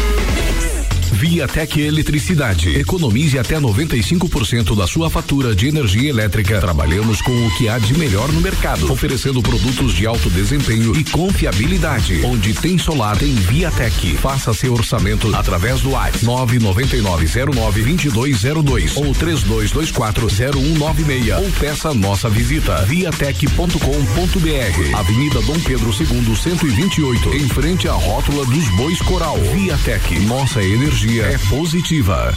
Viatec 1.27 1.82
Eletricidade. 1.82 2.77
Economize 2.77 3.39
até 3.39 3.60
95% 3.60 4.75
da 4.75 4.86
sua 4.86 5.10
fatura 5.10 5.55
de 5.55 5.67
energia 5.67 6.08
elétrica. 6.08 6.60
Trabalhamos 6.60 7.20
com 7.20 7.32
o 7.32 7.50
que 7.58 7.67
há 7.67 7.79
de 7.79 7.98
melhor 7.98 8.32
no 8.32 8.39
mercado, 8.39 8.94
oferecendo 8.94 9.41
produtos 9.41 9.96
de 9.96 10.05
alto 10.05 10.29
desempenho 10.29 10.96
e 10.96 11.03
confiabilidade. 11.03 12.24
Onde 12.24 12.53
tem 12.53 12.77
solar, 12.77 13.17
tem 13.17 13.34
Viatec. 13.34 14.17
Faça 14.17 14.53
seu 14.53 14.74
orçamento 14.74 15.36
através 15.36 15.82
do 15.82 15.89
WhatsApp 15.89 16.24
999092202 16.27 18.96
ou 18.96 19.05
32240196 19.15 21.39
ou 21.39 21.50
peça 21.60 21.91
nossa 21.91 22.29
visita 22.29 22.86
viatec.com.br. 22.86 24.96
Avenida 24.96 25.41
Dom 25.41 25.60
Pedro 25.62 25.89
II, 25.89 26.36
128, 26.36 27.36
em 27.36 27.50
frente 27.50 27.88
à 27.88 27.94
rótula 27.94 28.46
dos 28.46 28.70
Bois 28.77 29.01
Coral. 29.01 29.39
Viatec, 29.55 30.20
nossa 30.20 30.63
energia 30.63 31.14
energia 31.15 31.25
é 31.25 31.38
positiva. 31.50 32.34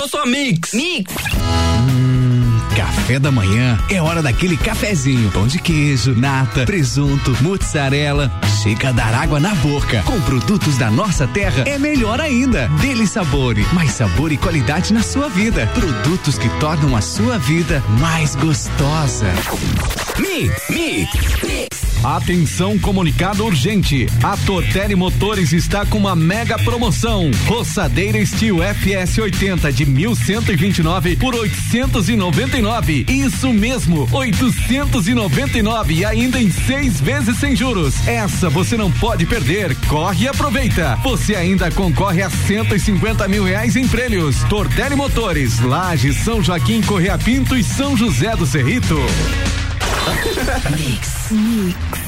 Eu 0.00 0.08
sou 0.08 0.20
a 0.20 0.26
Mix. 0.26 0.72
Mix. 0.74 1.14
Hum, 1.14 2.37
café 2.78 3.18
da 3.18 3.32
manhã 3.32 3.76
é 3.90 4.00
hora 4.00 4.22
daquele 4.22 4.56
cafezinho. 4.56 5.32
Pão 5.32 5.48
de 5.48 5.58
queijo, 5.58 6.14
nata, 6.14 6.64
presunto, 6.64 7.36
mozzarella. 7.42 8.30
Chega 8.62 8.90
a 8.90 8.92
dar 8.92 9.12
água 9.14 9.40
na 9.40 9.52
boca. 9.56 10.00
Com 10.04 10.20
produtos 10.20 10.78
da 10.78 10.88
nossa 10.88 11.26
terra 11.26 11.64
é 11.66 11.76
melhor 11.76 12.20
ainda. 12.20 12.68
Dele 12.80 13.04
Sabore, 13.04 13.66
mais 13.72 13.90
sabor 13.90 14.30
e 14.30 14.36
qualidade 14.36 14.94
na 14.94 15.02
sua 15.02 15.28
vida. 15.28 15.66
Produtos 15.74 16.38
que 16.38 16.48
tornam 16.60 16.94
a 16.94 17.00
sua 17.00 17.36
vida 17.36 17.82
mais 17.98 18.36
gostosa. 18.36 19.26
Mix, 20.16 20.62
mix, 20.70 21.42
mix. 21.42 21.88
Atenção 22.04 22.78
comunicado 22.78 23.44
urgente. 23.44 24.06
A 24.22 24.36
Tortelli 24.36 24.94
Motores 24.94 25.52
está 25.52 25.84
com 25.84 25.98
uma 25.98 26.14
mega 26.14 26.56
promoção. 26.56 27.28
Roçadeira 27.46 28.24
Steel 28.24 28.58
FS 28.62 29.18
80 29.18 29.72
de 29.72 29.84
1129 29.84 31.16
por 31.16 31.34
899. 31.34 32.67
Isso 33.08 33.52
mesmo, 33.52 34.08
899 34.12 35.94
e 35.94 36.04
ainda 36.04 36.40
em 36.40 36.50
seis 36.50 37.00
vezes 37.00 37.38
sem 37.38 37.56
juros. 37.56 38.06
Essa 38.06 38.50
você 38.50 38.76
não 38.76 38.90
pode 38.90 39.24
perder. 39.26 39.74
Corre 39.86 40.24
e 40.24 40.28
aproveita. 40.28 40.98
Você 41.02 41.34
ainda 41.34 41.70
concorre 41.70 42.22
a 42.22 42.30
150 42.30 43.26
mil 43.26 43.44
reais 43.44 43.74
em 43.74 43.88
prêmios. 43.88 44.42
Tortelli 44.44 44.94
Motores, 44.94 45.60
Laje, 45.60 46.12
São 46.12 46.42
Joaquim, 46.42 46.82
Correia 46.82 47.16
Pinto 47.16 47.56
e 47.56 47.64
São 47.64 47.96
José 47.96 48.36
do 48.36 48.46
Cerrito. 48.46 48.96
Mix. 50.76 51.30
Mix. 51.30 52.07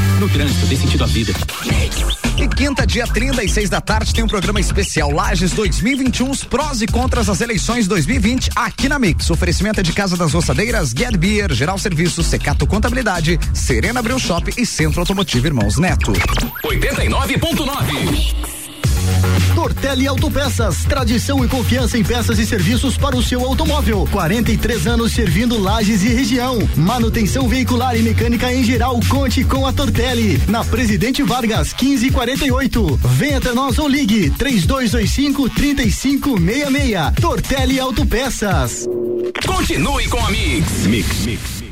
No 0.19 0.29
trânsito, 0.29 0.65
dê 0.67 0.75
sentido 0.75 1.03
à 1.03 1.07
vida. 1.07 1.33
E 2.37 2.47
quinta, 2.47 2.85
dia 2.87 3.05
36 3.05 3.69
da 3.69 3.81
tarde, 3.81 4.13
tem 4.13 4.23
um 4.23 4.27
programa 4.27 4.59
especial 4.59 5.11
Lages 5.11 5.51
2021, 5.51 6.29
os 6.29 6.43
prós 6.43 6.81
e 6.81 6.87
contras 6.87 7.27
das 7.27 7.41
eleições 7.41 7.87
2020, 7.87 8.49
aqui 8.55 8.87
na 8.87 8.97
Mix. 8.97 9.29
Oferecimento 9.29 9.79
é 9.79 9.83
de 9.83 9.93
Casa 9.93 10.15
das 10.15 10.33
Roçadeiras, 10.33 10.89
Get 10.89 11.17
Beer, 11.17 11.53
Geral 11.53 11.77
Serviços, 11.77 12.27
Secato 12.27 12.65
Contabilidade, 12.67 13.39
Serena 13.53 14.01
Bril 14.01 14.19
Shop 14.19 14.53
e 14.57 14.65
Centro 14.65 15.01
Automotivo 15.01 15.47
Irmãos 15.47 15.77
Neto. 15.77 16.13
89.9 16.63 18.60
Tortelli 19.55 20.07
Autopeças, 20.07 20.85
tradição 20.85 21.43
e 21.43 21.47
confiança 21.47 21.97
em 21.97 22.03
peças 22.03 22.39
e 22.39 22.45
serviços 22.45 22.97
para 22.97 23.15
o 23.15 23.23
seu 23.23 23.45
automóvel. 23.45 24.07
43 24.11 24.87
anos 24.87 25.11
servindo 25.11 25.59
lajes 25.59 26.03
e 26.03 26.09
região. 26.09 26.57
Manutenção 26.75 27.47
veicular 27.47 27.95
e 27.95 28.01
mecânica 28.01 28.51
em 28.53 28.63
geral. 28.63 28.99
Conte 29.09 29.43
com 29.43 29.65
a 29.65 29.73
Tortelli. 29.73 30.41
Na 30.47 30.63
Presidente 30.63 31.21
Vargas, 31.23 31.73
1548. 31.73 32.99
Venha 33.17 33.37
até 33.37 33.53
nós 33.53 33.77
ou 33.77 33.87
ligue 33.87 34.29
3225 34.31 35.49
3566. 35.49 37.13
Tortelli 37.19 37.79
Autopeças. 37.79 38.87
Continue 39.45 40.07
com 40.07 40.25
a 40.25 40.31
Mix. 40.31 40.85
Mix, 40.87 41.25
Mix. 41.25 41.60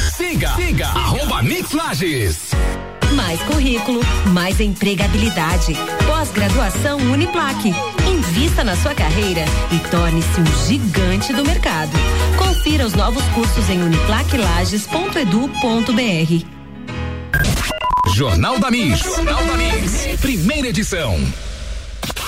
Siga, 0.00 0.54
siga, 0.54 0.86
arroba 0.88 1.42
Mix 1.42 1.72
Lages. 1.72 2.50
Mais 3.14 3.40
currículo, 3.42 4.00
mais 4.32 4.60
empregabilidade. 4.60 5.74
Pós-graduação 6.06 6.98
Uniplaque. 6.98 7.72
Invista 8.08 8.62
na 8.62 8.76
sua 8.76 8.94
carreira 8.94 9.44
e 9.72 9.78
torne-se 9.90 10.40
um 10.40 10.46
gigante 10.66 11.32
do 11.32 11.44
mercado. 11.44 11.90
Confira 12.36 12.86
os 12.86 12.94
novos 12.94 13.24
cursos 13.28 13.68
em 13.70 13.82
uniplaquelages.edu.br. 13.82 16.46
Jornal 18.14 18.58
da 18.58 18.70
Mix. 18.70 19.00
Jornal 19.00 19.44
da 19.44 19.56
Mix. 19.56 20.20
Primeira 20.20 20.68
edição. 20.68 21.18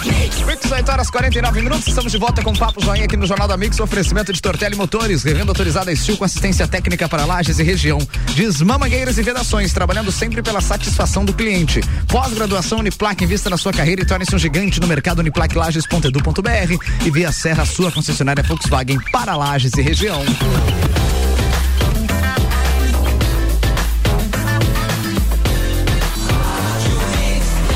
Mix, 0.04 0.70
8 0.70 0.90
horas 0.90 1.10
49 1.10 1.60
minutos. 1.60 1.86
Estamos 1.86 2.10
de 2.10 2.18
volta 2.18 2.42
com 2.42 2.52
o 2.52 2.58
Papo 2.58 2.82
Joinha 2.82 3.04
aqui 3.04 3.16
no 3.16 3.26
Jornal 3.26 3.46
da 3.46 3.56
Mix. 3.56 3.78
Oferecimento 3.80 4.32
de 4.32 4.40
Tortelli 4.40 4.74
Motores, 4.74 5.22
revenda 5.22 5.50
autorizada 5.50 5.92
Estil 5.92 6.16
com 6.16 6.24
assistência 6.24 6.66
técnica 6.66 7.08
para 7.08 7.24
lajes 7.24 7.58
e 7.58 7.62
região. 7.62 7.98
Desmamangueiras 8.34 9.18
e 9.18 9.22
vedações, 9.22 9.72
trabalhando 9.72 10.10
sempre 10.10 10.42
pela 10.42 10.60
satisfação 10.60 11.24
do 11.24 11.34
cliente. 11.34 11.80
Pós-graduação 12.08 12.78
Uniplac, 12.78 13.22
invista 13.22 13.50
na 13.50 13.56
sua 13.56 13.72
carreira 13.72 14.02
e 14.02 14.04
torne-se 14.06 14.34
um 14.34 14.38
gigante 14.38 14.80
no 14.80 14.86
mercado 14.86 15.18
uniplaclages.edu.br 15.18 17.04
e 17.04 17.10
via 17.10 17.30
Serra, 17.30 17.66
sua 17.66 17.92
concessionária 17.92 18.42
Volkswagen 18.42 18.98
para 19.12 19.36
lajes 19.36 19.72
e 19.74 19.82
região. 19.82 20.20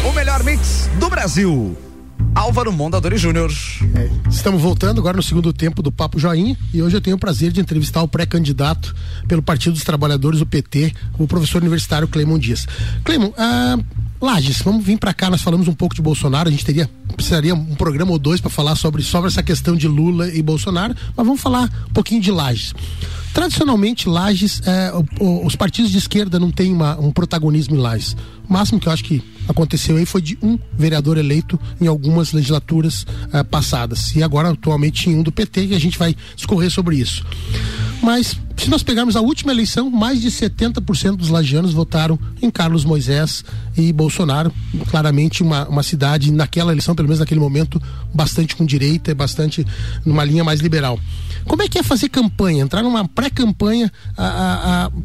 O 0.04 0.12
melhor 0.12 0.42
mix 0.42 0.88
do 0.98 1.10
Brasil. 1.10 1.93
Álvaro 2.34 2.72
Mondadori 2.72 3.16
Júnior. 3.16 3.52
É, 3.94 4.10
estamos 4.28 4.60
voltando 4.60 4.98
agora 4.98 5.16
no 5.16 5.22
segundo 5.22 5.52
tempo 5.52 5.80
do 5.82 5.92
Papo 5.92 6.18
Joinha 6.18 6.56
e 6.72 6.82
hoje 6.82 6.96
eu 6.96 7.00
tenho 7.00 7.16
o 7.16 7.18
prazer 7.18 7.52
de 7.52 7.60
entrevistar 7.60 8.02
o 8.02 8.08
pré-candidato 8.08 8.94
pelo 9.28 9.40
Partido 9.40 9.74
dos 9.74 9.84
Trabalhadores, 9.84 10.40
o 10.40 10.46
PT, 10.46 10.92
o 11.18 11.26
professor 11.28 11.62
universitário 11.62 12.08
Cleimon 12.08 12.38
Dias. 12.38 12.66
Cleimon, 13.04 13.32
ah, 13.38 13.78
Lages, 14.20 14.62
vamos 14.62 14.84
vir 14.84 14.98
para 14.98 15.14
cá, 15.14 15.30
nós 15.30 15.42
falamos 15.42 15.68
um 15.68 15.74
pouco 15.74 15.94
de 15.94 16.02
Bolsonaro, 16.02 16.48
a 16.48 16.52
gente 16.52 16.64
teria 16.64 16.90
precisaria 17.14 17.54
um 17.54 17.74
programa 17.76 18.10
ou 18.10 18.18
dois 18.18 18.40
para 18.40 18.50
falar 18.50 18.74
sobre, 18.74 19.02
sobre 19.02 19.28
essa 19.28 19.42
questão 19.42 19.76
de 19.76 19.86
Lula 19.86 20.28
e 20.28 20.42
Bolsonaro, 20.42 20.94
mas 21.16 21.26
vamos 21.26 21.40
falar 21.40 21.70
um 21.88 21.92
pouquinho 21.92 22.20
de 22.20 22.30
Lages. 22.30 22.74
Tradicionalmente, 23.34 24.08
Lages, 24.08 24.62
o, 25.18 25.44
os 25.44 25.56
partidos 25.56 25.90
de 25.90 25.98
esquerda 25.98 26.38
não 26.38 26.52
têm 26.52 26.72
uma, 26.72 26.96
um 27.00 27.10
protagonismo 27.10 27.74
em 27.74 27.78
Lages. 27.80 28.16
O 28.48 28.52
máximo 28.52 28.78
que 28.78 28.86
eu 28.86 28.92
acho 28.92 29.02
que 29.02 29.20
aconteceu 29.48 29.96
aí 29.96 30.06
foi 30.06 30.22
de 30.22 30.38
um 30.40 30.56
vereador 30.72 31.18
eleito 31.18 31.58
em 31.80 31.88
algumas 31.88 32.32
legislaturas 32.32 33.04
eh, 33.32 33.42
passadas. 33.42 34.14
E 34.14 34.22
agora, 34.22 34.50
atualmente, 34.50 35.10
em 35.10 35.16
um 35.16 35.22
do 35.22 35.32
PT, 35.32 35.66
e 35.66 35.74
a 35.74 35.80
gente 35.80 35.98
vai 35.98 36.14
discorrer 36.36 36.70
sobre 36.70 36.96
isso. 36.96 37.24
Mas, 38.04 38.38
se 38.54 38.68
nós 38.68 38.82
pegarmos 38.82 39.16
a 39.16 39.22
última 39.22 39.50
eleição, 39.50 39.88
mais 39.88 40.20
de 40.20 40.30
70% 40.30 41.16
dos 41.16 41.30
lagianos 41.30 41.72
votaram 41.72 42.18
em 42.42 42.50
Carlos 42.50 42.84
Moisés 42.84 43.42
e 43.74 43.90
Bolsonaro. 43.94 44.52
Claramente, 44.90 45.42
uma, 45.42 45.66
uma 45.66 45.82
cidade, 45.82 46.30
naquela 46.30 46.70
eleição, 46.70 46.94
pelo 46.94 47.08
menos 47.08 47.20
naquele 47.20 47.40
momento, 47.40 47.80
bastante 48.12 48.54
com 48.54 48.66
direita 48.66 49.14
bastante 49.14 49.66
numa 50.04 50.22
linha 50.22 50.44
mais 50.44 50.60
liberal. 50.60 51.00
Como 51.46 51.62
é 51.62 51.68
que 51.68 51.78
é 51.78 51.82
fazer 51.82 52.10
campanha, 52.10 52.62
entrar 52.62 52.82
numa 52.82 53.08
pré-campanha 53.08 53.90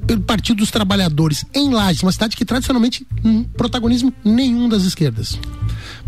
pelo 0.05 0.21
Partido 0.21 0.57
dos 0.57 0.69
Trabalhadores 0.69 1.45
em 1.53 1.71
Lages, 1.71 2.03
uma 2.03 2.11
cidade 2.11 2.35
que 2.35 2.43
tradicionalmente 2.43 3.07
não 3.23 3.43
protagonismo 3.43 4.13
nenhum 4.25 4.67
das 4.67 4.83
esquerdas? 4.83 5.39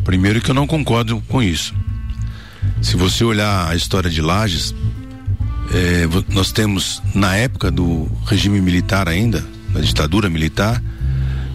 Primeiro 0.03 0.41
que 0.41 0.51
eu 0.51 0.55
não 0.55 0.67
concordo 0.67 1.23
com 1.29 1.41
isso. 1.41 1.73
Se 2.81 2.97
você 2.97 3.23
olhar 3.23 3.69
a 3.69 3.75
história 3.75 4.09
de 4.09 4.21
Lages, 4.21 4.73
é, 5.73 6.07
nós 6.33 6.51
temos 6.51 7.01
na 7.13 7.35
época 7.35 7.71
do 7.71 8.09
regime 8.25 8.59
militar 8.61 9.07
ainda, 9.07 9.43
na 9.73 9.79
ditadura 9.79 10.29
militar, 10.29 10.81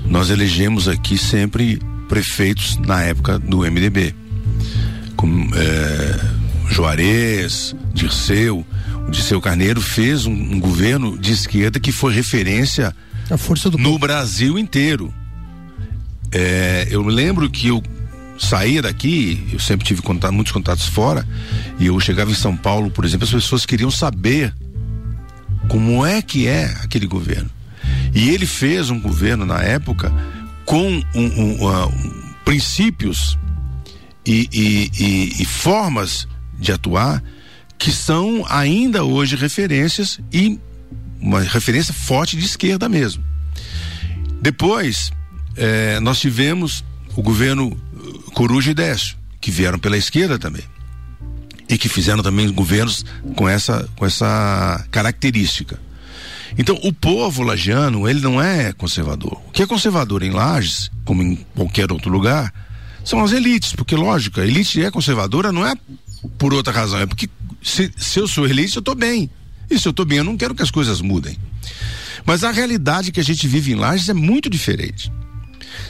nós 0.06 0.30
elegemos 0.30 0.88
aqui 0.88 1.18
sempre 1.18 1.80
prefeitos 2.08 2.76
na 2.78 3.02
época 3.02 3.38
do 3.38 3.58
MDB, 3.58 4.14
como 5.16 5.54
é, 5.54 6.20
Juarez, 6.70 7.74
Dirceu, 7.92 8.64
o 9.06 9.10
Dirceu 9.10 9.40
Carneiro 9.40 9.80
fez 9.80 10.26
um, 10.26 10.32
um 10.32 10.60
governo 10.60 11.18
de 11.18 11.32
esquerda 11.32 11.78
que 11.78 11.92
foi 11.92 12.12
referência 12.12 12.94
no 13.78 13.84
povo. 13.84 13.98
Brasil 13.98 14.58
inteiro. 14.58 15.12
É, 16.32 16.88
eu 16.90 17.02
lembro 17.02 17.48
que 17.48 17.68
eu 17.68 17.82
saía 18.38 18.82
daqui, 18.82 19.46
eu 19.52 19.58
sempre 19.58 19.86
tive 19.86 20.02
contato, 20.02 20.32
muitos 20.32 20.52
contatos 20.52 20.86
fora, 20.86 21.26
e 21.78 21.86
eu 21.86 21.98
chegava 22.00 22.30
em 22.30 22.34
São 22.34 22.56
Paulo, 22.56 22.90
por 22.90 23.04
exemplo, 23.04 23.24
as 23.24 23.32
pessoas 23.32 23.66
queriam 23.66 23.90
saber 23.90 24.54
como 25.68 26.04
é 26.04 26.22
que 26.22 26.46
é 26.46 26.64
aquele 26.82 27.06
governo. 27.06 27.50
E 28.14 28.30
ele 28.30 28.46
fez 28.46 28.90
um 28.90 29.00
governo 29.00 29.44
na 29.44 29.62
época 29.62 30.12
com 30.64 31.02
um, 31.14 31.24
um, 31.24 31.66
uh, 31.66 31.92
princípios 32.44 33.38
e, 34.24 34.48
e, 34.52 34.90
e, 34.98 35.42
e 35.42 35.44
formas 35.44 36.26
de 36.58 36.72
atuar 36.72 37.22
que 37.78 37.92
são 37.92 38.44
ainda 38.48 39.04
hoje 39.04 39.36
referências 39.36 40.18
e 40.32 40.58
uma 41.20 41.40
referência 41.40 41.92
forte 41.92 42.36
de 42.36 42.44
esquerda 42.44 42.88
mesmo. 42.88 43.22
Depois, 44.40 45.10
eh, 45.56 46.00
nós 46.00 46.20
tivemos 46.20 46.84
o 47.16 47.22
governo 47.22 47.78
Coruja 48.36 48.70
e 48.70 48.74
Décio, 48.74 49.16
que 49.40 49.50
vieram 49.50 49.78
pela 49.78 49.96
esquerda 49.96 50.38
também. 50.38 50.62
E 51.70 51.78
que 51.78 51.88
fizeram 51.88 52.22
também 52.22 52.52
governos 52.52 53.02
com 53.34 53.48
essa, 53.48 53.88
com 53.96 54.04
essa 54.04 54.86
característica. 54.90 55.80
Então, 56.58 56.78
o 56.82 56.92
povo 56.92 57.42
lagiano, 57.42 58.06
ele 58.06 58.20
não 58.20 58.40
é 58.40 58.74
conservador. 58.74 59.40
O 59.48 59.50
que 59.52 59.62
é 59.62 59.66
conservador 59.66 60.22
em 60.22 60.32
Lages, 60.32 60.90
como 61.02 61.22
em 61.22 61.36
qualquer 61.54 61.90
outro 61.90 62.10
lugar, 62.10 62.52
são 63.02 63.24
as 63.24 63.32
elites, 63.32 63.72
porque 63.72 63.96
lógico, 63.96 64.38
a 64.38 64.46
elite 64.46 64.84
é 64.84 64.90
conservadora 64.90 65.50
não 65.50 65.66
é 65.66 65.72
por 66.36 66.52
outra 66.52 66.74
razão, 66.74 67.00
é 67.00 67.06
porque 67.06 67.30
se, 67.62 67.90
se 67.96 68.20
eu 68.20 68.28
sou 68.28 68.46
elite, 68.46 68.76
eu 68.76 68.80
estou 68.80 68.94
bem. 68.94 69.30
E 69.70 69.78
se 69.78 69.88
eu 69.88 69.92
estou 69.92 70.04
bem, 70.04 70.18
eu 70.18 70.24
não 70.24 70.36
quero 70.36 70.54
que 70.54 70.62
as 70.62 70.70
coisas 70.70 71.00
mudem. 71.00 71.38
Mas 72.26 72.44
a 72.44 72.50
realidade 72.50 73.12
que 73.12 73.20
a 73.20 73.24
gente 73.24 73.48
vive 73.48 73.72
em 73.72 73.76
Lages 73.76 74.10
é 74.10 74.14
muito 74.14 74.50
diferente. 74.50 75.10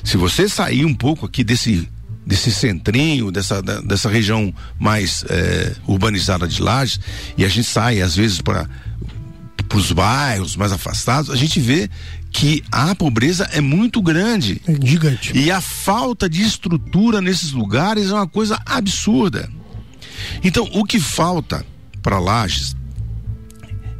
Se 0.04 0.16
você 0.16 0.48
sair 0.48 0.84
um 0.84 0.94
pouco 0.94 1.26
aqui 1.26 1.42
desse 1.42 1.88
desse 2.26 2.50
centrinho, 2.50 3.30
dessa, 3.30 3.62
dessa 3.62 4.10
região 4.10 4.52
mais 4.78 5.24
é, 5.28 5.76
urbanizada 5.86 6.48
de 6.48 6.60
Lages, 6.60 6.98
e 7.38 7.44
a 7.44 7.48
gente 7.48 7.64
sai 7.68 8.02
às 8.02 8.16
vezes 8.16 8.40
para 8.40 8.68
os 9.72 9.92
bairros 9.92 10.56
mais 10.56 10.72
afastados, 10.72 11.30
a 11.30 11.36
gente 11.36 11.60
vê 11.60 11.88
que 12.32 12.64
a 12.70 12.94
pobreza 12.94 13.48
é 13.52 13.60
muito 13.60 14.02
grande. 14.02 14.60
É 14.66 14.86
gigante. 14.86 15.36
E 15.38 15.50
a 15.50 15.60
falta 15.60 16.28
de 16.28 16.42
estrutura 16.42 17.20
nesses 17.20 17.52
lugares 17.52 18.10
é 18.10 18.14
uma 18.14 18.26
coisa 18.26 18.60
absurda. 18.66 19.48
Então, 20.42 20.68
o 20.72 20.84
que 20.84 20.98
falta 20.98 21.64
para 22.02 22.18
Lages, 22.18 22.74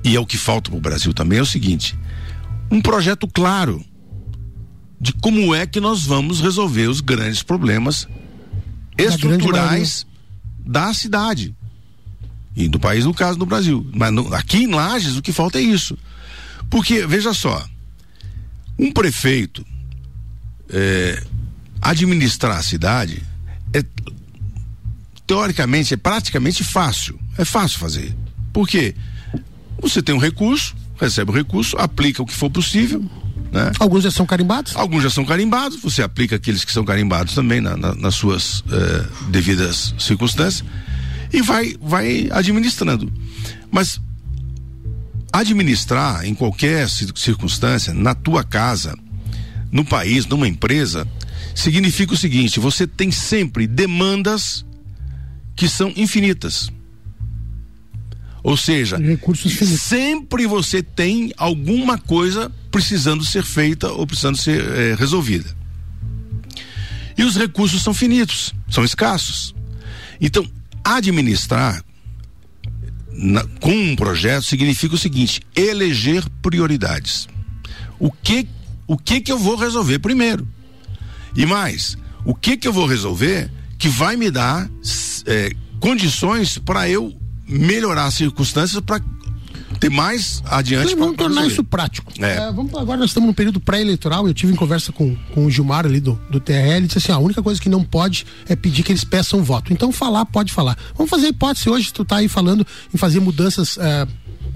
e 0.05 0.17
é 0.17 0.21
o 0.21 0.27
que 0.27 0.37
falta 0.37 0.71
para 0.71 0.79
o 0.79 0.81
Brasil 0.81 1.15
também, 1.15 1.39
é 1.39 1.43
o 1.43 1.47
seguinte: 1.47 1.97
um 2.71 2.81
projeto 2.81 3.29
claro 3.29 3.85
de 5.01 5.13
como 5.13 5.55
é 5.55 5.67
que 5.67 5.81
nós 5.81 6.05
vamos 6.05 6.41
resolver 6.41 6.89
os 6.89 7.01
grandes 7.01 7.43
problemas 7.43 8.09
estruturais 8.97 10.07
da 10.59 10.93
cidade 10.95 11.55
e 12.57 12.69
do 12.69 12.81
país, 12.81 13.05
no 13.05 13.13
caso 13.13 13.39
do 13.39 13.45
Brasil. 13.45 13.87
Mas 13.95 14.13
no, 14.13 14.35
aqui 14.35 14.59
em 14.59 14.69
Lages 14.69 15.17
o 15.17 15.23
que 15.23 15.33
falta 15.33 15.59
é 15.59 15.63
isso. 15.63 15.97
Porque, 16.71 17.07
veja 17.07 17.35
só, 17.35 17.65
um 18.79 18.91
prefeito 18.91 19.65
é, 20.71 21.23
administrar 21.81 22.57
a 22.57 22.63
cidade 22.63 23.23
é 23.73 23.85
teoricamente 25.27 25.93
é 25.93 25.97
praticamente 25.97 26.65
fácil. 26.65 27.19
É 27.37 27.45
fácil 27.45 27.79
fazer. 27.79 28.17
Por 28.53 28.67
quê? 28.67 28.95
Você 29.83 30.03
tem 30.03 30.15
um 30.15 30.19
recurso, 30.19 30.75
recebe 30.99 31.31
o 31.31 31.35
recurso, 31.35 31.77
aplica 31.77 32.23
o 32.23 32.27
que 32.27 32.33
for 32.33 32.49
possível. 32.49 33.05
Né? 33.53 33.73
Alguns 33.79 34.05
já 34.05 34.11
são 34.11 34.27
carimbados? 34.27 34.75
Alguns 34.77 35.03
já 35.03 35.11
são 35.11 35.25
carimbados, 35.25 35.81
você 35.81 36.03
aplica 36.03 36.37
aqueles 36.37 36.65
que 36.65 36.73
são 36.73 36.85
carimbados 36.85 37.35
também 37.35 37.61
na, 37.61 37.77
na, 37.77 37.95
nas 37.95 38.15
suas 38.15 38.63
eh, 38.71 39.05
devidas 39.29 39.95
circunstâncias 39.99 40.65
e 41.33 41.43
vai, 41.43 41.75
vai 41.81 42.29
administrando. 42.31 43.13
Mas 43.71 44.01
administrar 45.33 46.25
em 46.25 46.35
qualquer 46.35 46.89
circunstância, 46.89 47.93
na 47.93 48.15
tua 48.15 48.43
casa, 48.43 48.97
no 49.71 49.85
país, 49.85 50.27
numa 50.27 50.49
empresa, 50.49 51.07
significa 51.55 52.15
o 52.15 52.17
seguinte: 52.17 52.61
você 52.61 52.87
tem 52.87 53.11
sempre 53.11 53.67
demandas 53.67 54.65
que 55.55 55.69
são 55.69 55.93
infinitas. 55.97 56.71
Ou 58.47 58.57
seja, 58.57 58.97
sempre 59.77 60.47
você 60.47 60.81
tem 60.81 61.33
alguma 61.37 61.99
coisa 61.99 62.49
precisando 62.71 63.25
ser 63.25 63.43
feita 63.43 63.91
ou 63.91 64.07
precisando 64.07 64.37
ser 64.37 64.65
é, 64.65 64.95
resolvida. 64.95 65.53
E 67.19 67.25
os 67.25 67.37
recursos 67.37 67.83
são 67.83 67.93
finitos, 67.93 68.55
são 68.71 68.85
escassos. 68.85 69.53
Então, 70.21 70.49
administrar 70.85 71.83
na, 73.13 73.43
com 73.61 73.73
um 73.73 73.97
projeto 73.97 74.45
significa 74.45 74.95
o 74.95 74.99
seguinte: 74.99 75.41
eleger 75.57 76.23
prioridades. 76.41 77.27
O 77.99 78.13
que 78.13 78.47
o 78.87 78.97
que 78.97 79.21
que 79.21 79.33
eu 79.33 79.41
vou 79.41 79.57
resolver 79.57 79.99
primeiro? 79.99 80.47
E 81.35 81.45
mais, 81.45 81.99
o 82.25 82.33
que 82.33 82.57
que 82.57 82.69
eu 82.69 82.73
vou 82.73 82.87
resolver 82.87 83.51
que 83.77 83.89
vai 83.89 84.17
me 84.17 84.31
dar 84.31 84.71
é, 85.27 85.51
condições 85.81 86.59
para 86.59 86.89
eu 86.89 87.13
melhorar 87.47 88.07
as 88.07 88.15
circunstâncias 88.15 88.81
para 88.81 89.01
ter 89.79 89.91
mais 89.91 90.43
adiante. 90.47 90.93
Então, 90.93 91.05
vamos 91.05 91.17
tornar 91.17 91.47
isso 91.47 91.63
prático. 91.63 92.13
É. 92.19 92.49
É, 92.49 92.53
vamos, 92.53 92.75
agora 92.75 92.99
nós 92.99 93.11
estamos 93.11 93.29
no 93.29 93.35
período 93.35 93.61
pré-eleitoral. 93.61 94.27
Eu 94.27 94.35
tive 94.35 94.53
em 94.53 94.57
conversa 94.57 94.93
com, 94.93 95.15
com 95.35 95.47
o 95.47 95.51
Gilmar 95.51 95.85
ali 95.85 96.01
do, 96.01 96.19
do 96.31 96.41
TRL. 96.41 96.77
Ele 96.77 96.87
disse 96.87 96.99
assim: 96.99 97.13
a 97.13 97.19
única 97.19 97.43
coisa 97.43 97.61
que 97.61 97.69
não 97.69 97.85
pode 97.85 98.27
é 98.49 98.57
pedir 98.57 98.83
que 98.83 98.93
eles 98.93 99.05
peçam 99.05 99.43
voto. 99.43 99.73
Então, 99.73 99.93
falar, 99.93 100.25
pode 100.27 100.53
falar. 100.53 100.77
Vamos 100.97 101.11
fazer 101.11 101.27
a 101.27 101.31
hipótese 101.31 101.69
hoje. 101.69 101.93
Tu 101.93 102.03
está 102.03 102.17
aí 102.17 102.29
falando 102.29 102.67
em 102.93 102.97
fazer 102.97 103.21
mudanças, 103.21 103.79
é, 103.79 104.07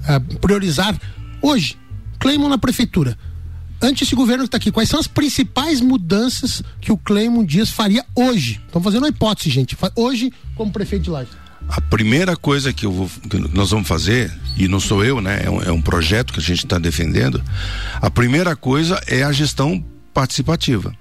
é, 0.09 0.19
priorizar 0.41 0.99
hoje. 1.43 1.79
Cleimon 2.19 2.49
na 2.49 2.59
prefeitura 2.59 3.17
ante 3.83 4.05
esse 4.05 4.15
governo 4.15 4.45
que 4.45 4.49
está 4.49 4.59
aqui, 4.59 4.71
quais 4.71 4.89
são 4.89 5.01
as 5.01 5.07
principais 5.07 5.81
mudanças 5.81 6.63
que 6.81 6.93
o 6.93 6.99
Cleimon 6.99 7.45
Dias 7.45 7.71
faria 7.71 8.05
hoje? 8.15 8.61
Estamos 8.67 8.85
fazendo 8.85 9.05
uma 9.05 9.09
hipótese, 9.09 9.49
gente. 9.49 9.77
Hoje, 9.97 10.33
como 10.55 10.71
prefeito 10.71 11.05
de 11.05 11.11
Lages. 11.11 11.33
A 11.71 11.81
primeira 11.81 12.37
coisa 12.37 12.73
que, 12.73 12.87
vou, 12.87 13.09
que, 13.29 13.39
nós 13.55 13.71
vamos 13.71 13.87
fazer, 13.87 14.33
e 14.57 14.67
não 14.67 14.81
sou 14.81 15.05
eu, 15.05 15.21
né? 15.21 15.43
É 15.45 15.51
um, 15.51 15.63
é 15.63 15.73
um 15.73 15.81
projeto 15.81 16.33
que 16.33 16.41
a 16.41 16.43
gente 16.43 16.65
está 16.65 16.79
defendendo. 16.79 17.43
A 18.01 18.11
primeira 18.11 18.57
coisa 18.57 19.01
é 19.07 19.23
a 19.23 19.33
gestão 19.33 19.83
participativa. 20.13 20.93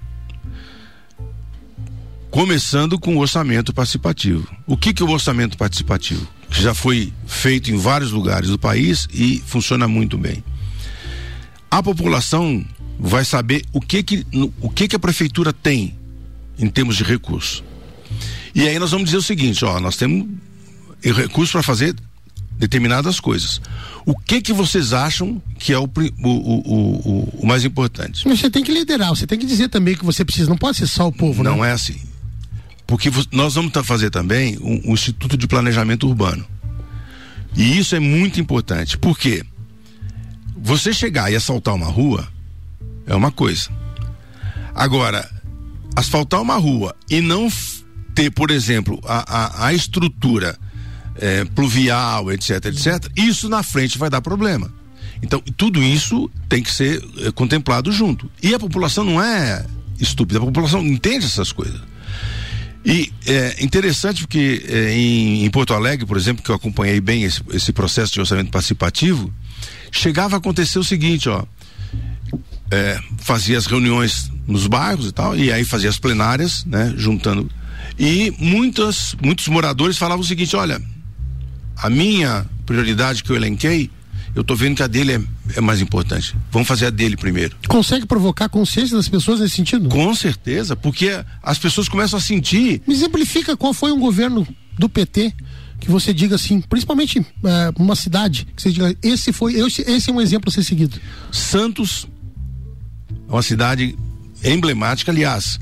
Começando 2.29 2.99
com 2.99 3.15
o 3.15 3.19
orçamento 3.19 3.73
participativo. 3.73 4.47
O 4.67 4.77
que, 4.77 4.93
que 4.93 5.01
é 5.01 5.05
o 5.05 5.09
orçamento 5.09 5.57
participativo? 5.57 6.27
Já 6.51 6.75
foi 6.75 7.11
feito 7.25 7.71
em 7.71 7.77
vários 7.77 8.11
lugares 8.11 8.49
do 8.49 8.59
país 8.59 9.07
e 9.11 9.41
funciona 9.47 9.87
muito 9.87 10.17
bem 10.17 10.43
a 11.69 11.83
população 11.83 12.65
vai 12.97 13.23
saber 13.23 13.63
o 13.71 13.79
que 13.79 14.01
que, 14.01 14.25
o 14.61 14.69
que 14.69 14.87
que 14.87 14.95
a 14.95 14.99
prefeitura 14.99 15.53
tem 15.53 15.95
em 16.57 16.67
termos 16.67 16.97
de 16.97 17.03
recurso. 17.03 17.63
E 18.55 18.67
aí 18.67 18.79
nós 18.79 18.91
vamos 18.91 19.05
dizer 19.05 19.17
o 19.17 19.21
seguinte, 19.21 19.63
ó, 19.63 19.79
nós 19.79 19.95
temos 19.95 20.27
recursos 21.01 21.51
para 21.51 21.63
fazer 21.63 21.95
determinadas 22.57 23.19
coisas. 23.19 23.61
O 24.05 24.17
que 24.17 24.41
que 24.41 24.51
vocês 24.51 24.91
acham 24.91 25.41
que 25.57 25.71
é 25.71 25.79
o, 25.79 25.83
o, 25.83 26.29
o, 26.29 27.39
o, 27.41 27.47
mais 27.47 27.63
importante? 27.63 28.27
Você 28.27 28.49
tem 28.49 28.63
que 28.63 28.71
liderar, 28.71 29.09
você 29.09 29.25
tem 29.25 29.39
que 29.39 29.45
dizer 29.45 29.69
também 29.69 29.95
que 29.95 30.03
você 30.03 30.25
precisa, 30.25 30.49
não 30.49 30.57
pode 30.57 30.77
ser 30.77 30.87
só 30.87 31.07
o 31.07 31.11
povo, 31.11 31.41
não 31.41 31.61
né? 31.61 31.69
é 31.69 31.71
assim. 31.71 31.99
Porque 32.85 33.09
nós 33.31 33.53
vamos 33.53 33.71
fazer 33.85 34.09
também 34.09 34.57
um, 34.59 34.91
um 34.91 34.93
Instituto 34.93 35.37
de 35.37 35.47
Planejamento 35.47 36.07
Urbano. 36.07 36.45
E 37.55 37.77
isso 37.77 37.95
é 37.95 37.99
muito 37.99 38.41
importante. 38.41 38.97
Por 38.97 39.17
quê? 39.17 39.43
Você 40.57 40.91
chegar 40.91 41.31
e 41.31 41.35
asfaltar 41.35 41.75
uma 41.75 41.87
rua 41.87 42.27
é 43.05 43.15
uma 43.15 43.31
coisa. 43.31 43.69
Agora, 44.75 45.29
asfaltar 45.95 46.41
uma 46.41 46.55
rua 46.57 46.95
e 47.09 47.21
não 47.21 47.47
ter, 48.13 48.31
por 48.31 48.51
exemplo, 48.51 48.99
a, 49.05 49.65
a, 49.65 49.67
a 49.67 49.73
estrutura 49.73 50.57
é, 51.19 51.45
pluvial, 51.45 52.31
etc, 52.31 52.65
etc, 52.65 53.07
isso 53.15 53.49
na 53.49 53.61
frente 53.61 53.97
vai 53.97 54.09
dar 54.09 54.21
problema. 54.21 54.71
Então, 55.21 55.41
tudo 55.57 55.83
isso 55.83 56.29
tem 56.47 56.63
que 56.63 56.71
ser 56.71 57.03
é, 57.19 57.31
contemplado 57.31 57.91
junto. 57.91 58.31
E 58.41 58.53
a 58.53 58.59
população 58.59 59.03
não 59.03 59.21
é 59.21 59.65
estúpida, 59.99 60.39
a 60.39 60.43
população 60.43 60.81
entende 60.81 61.25
essas 61.25 61.51
coisas. 61.51 61.81
E 62.85 63.11
é 63.27 63.61
interessante 63.61 64.21
porque 64.21 64.65
é, 64.67 64.93
em, 64.93 65.43
em, 65.43 65.49
Porto 65.49 65.73
Alegre, 65.73 66.05
por 66.05 66.15
exemplo, 66.15 66.41
que 66.41 66.49
eu 66.49 66.55
acompanhei 66.55 67.01
bem 67.01 67.23
esse, 67.23 67.41
esse 67.51 67.73
processo 67.73 68.13
de 68.13 68.21
orçamento 68.21 68.49
participativo, 68.49 69.31
chegava 69.91 70.37
a 70.37 70.39
acontecer 70.39 70.79
o 70.79 70.83
seguinte, 70.83 71.27
ó. 71.27 71.43
É, 72.71 72.99
fazia 73.17 73.57
as 73.57 73.65
reuniões 73.65 74.31
nos 74.47 74.67
bairros 74.67 75.07
e 75.07 75.11
tal, 75.11 75.35
e 75.35 75.51
aí 75.51 75.63
fazia 75.63 75.89
as 75.89 75.97
plenárias, 75.97 76.63
né, 76.65 76.93
juntando. 76.95 77.49
E 77.97 78.31
muitas, 78.37 79.15
muitos 79.21 79.47
moradores 79.47 79.97
falavam 79.97 80.21
o 80.21 80.27
seguinte: 80.27 80.55
olha, 80.55 80.79
a 81.81 81.89
minha 81.89 82.45
prioridade 82.65 83.23
que 83.23 83.31
eu 83.31 83.35
elenquei, 83.35 83.89
eu 84.35 84.43
tô 84.43 84.55
vendo 84.55 84.75
que 84.75 84.83
a 84.83 84.87
dele 84.87 85.13
é, 85.13 85.21
é 85.57 85.61
mais 85.61 85.81
importante. 85.81 86.35
Vamos 86.51 86.67
fazer 86.67 86.87
a 86.87 86.89
dele 86.89 87.17
primeiro. 87.17 87.55
Consegue 87.67 88.05
provocar 88.05 88.47
consciência 88.49 88.95
das 88.95 89.07
pessoas 89.07 89.39
nesse 89.39 89.55
sentido? 89.55 89.89
Com 89.89 90.13
certeza, 90.13 90.75
porque 90.75 91.23
as 91.41 91.57
pessoas 91.57 91.89
começam 91.89 92.17
a 92.19 92.21
sentir. 92.21 92.81
Me 92.87 92.93
exemplifica 92.93 93.57
qual 93.57 93.73
foi 93.73 93.91
um 93.91 93.99
governo 93.99 94.47
do 94.77 94.87
PT 94.87 95.33
que 95.79 95.89
você 95.89 96.13
diga 96.13 96.35
assim, 96.35 96.59
principalmente 96.59 97.19
é, 97.19 97.73
uma 97.77 97.95
cidade, 97.95 98.45
que 98.53 98.61
você 98.61 98.71
diga, 98.71 98.95
esse 99.01 99.31
foi, 99.31 99.53
esse, 99.53 99.81
esse 99.89 100.09
é 100.09 100.13
um 100.13 100.19
exemplo 100.19 100.49
a 100.49 100.51
ser 100.51 100.63
seguido. 100.63 100.99
Santos 101.31 102.05
é 103.29 103.31
uma 103.31 103.41
cidade 103.41 103.97
emblemática, 104.43 105.11
aliás, 105.11 105.57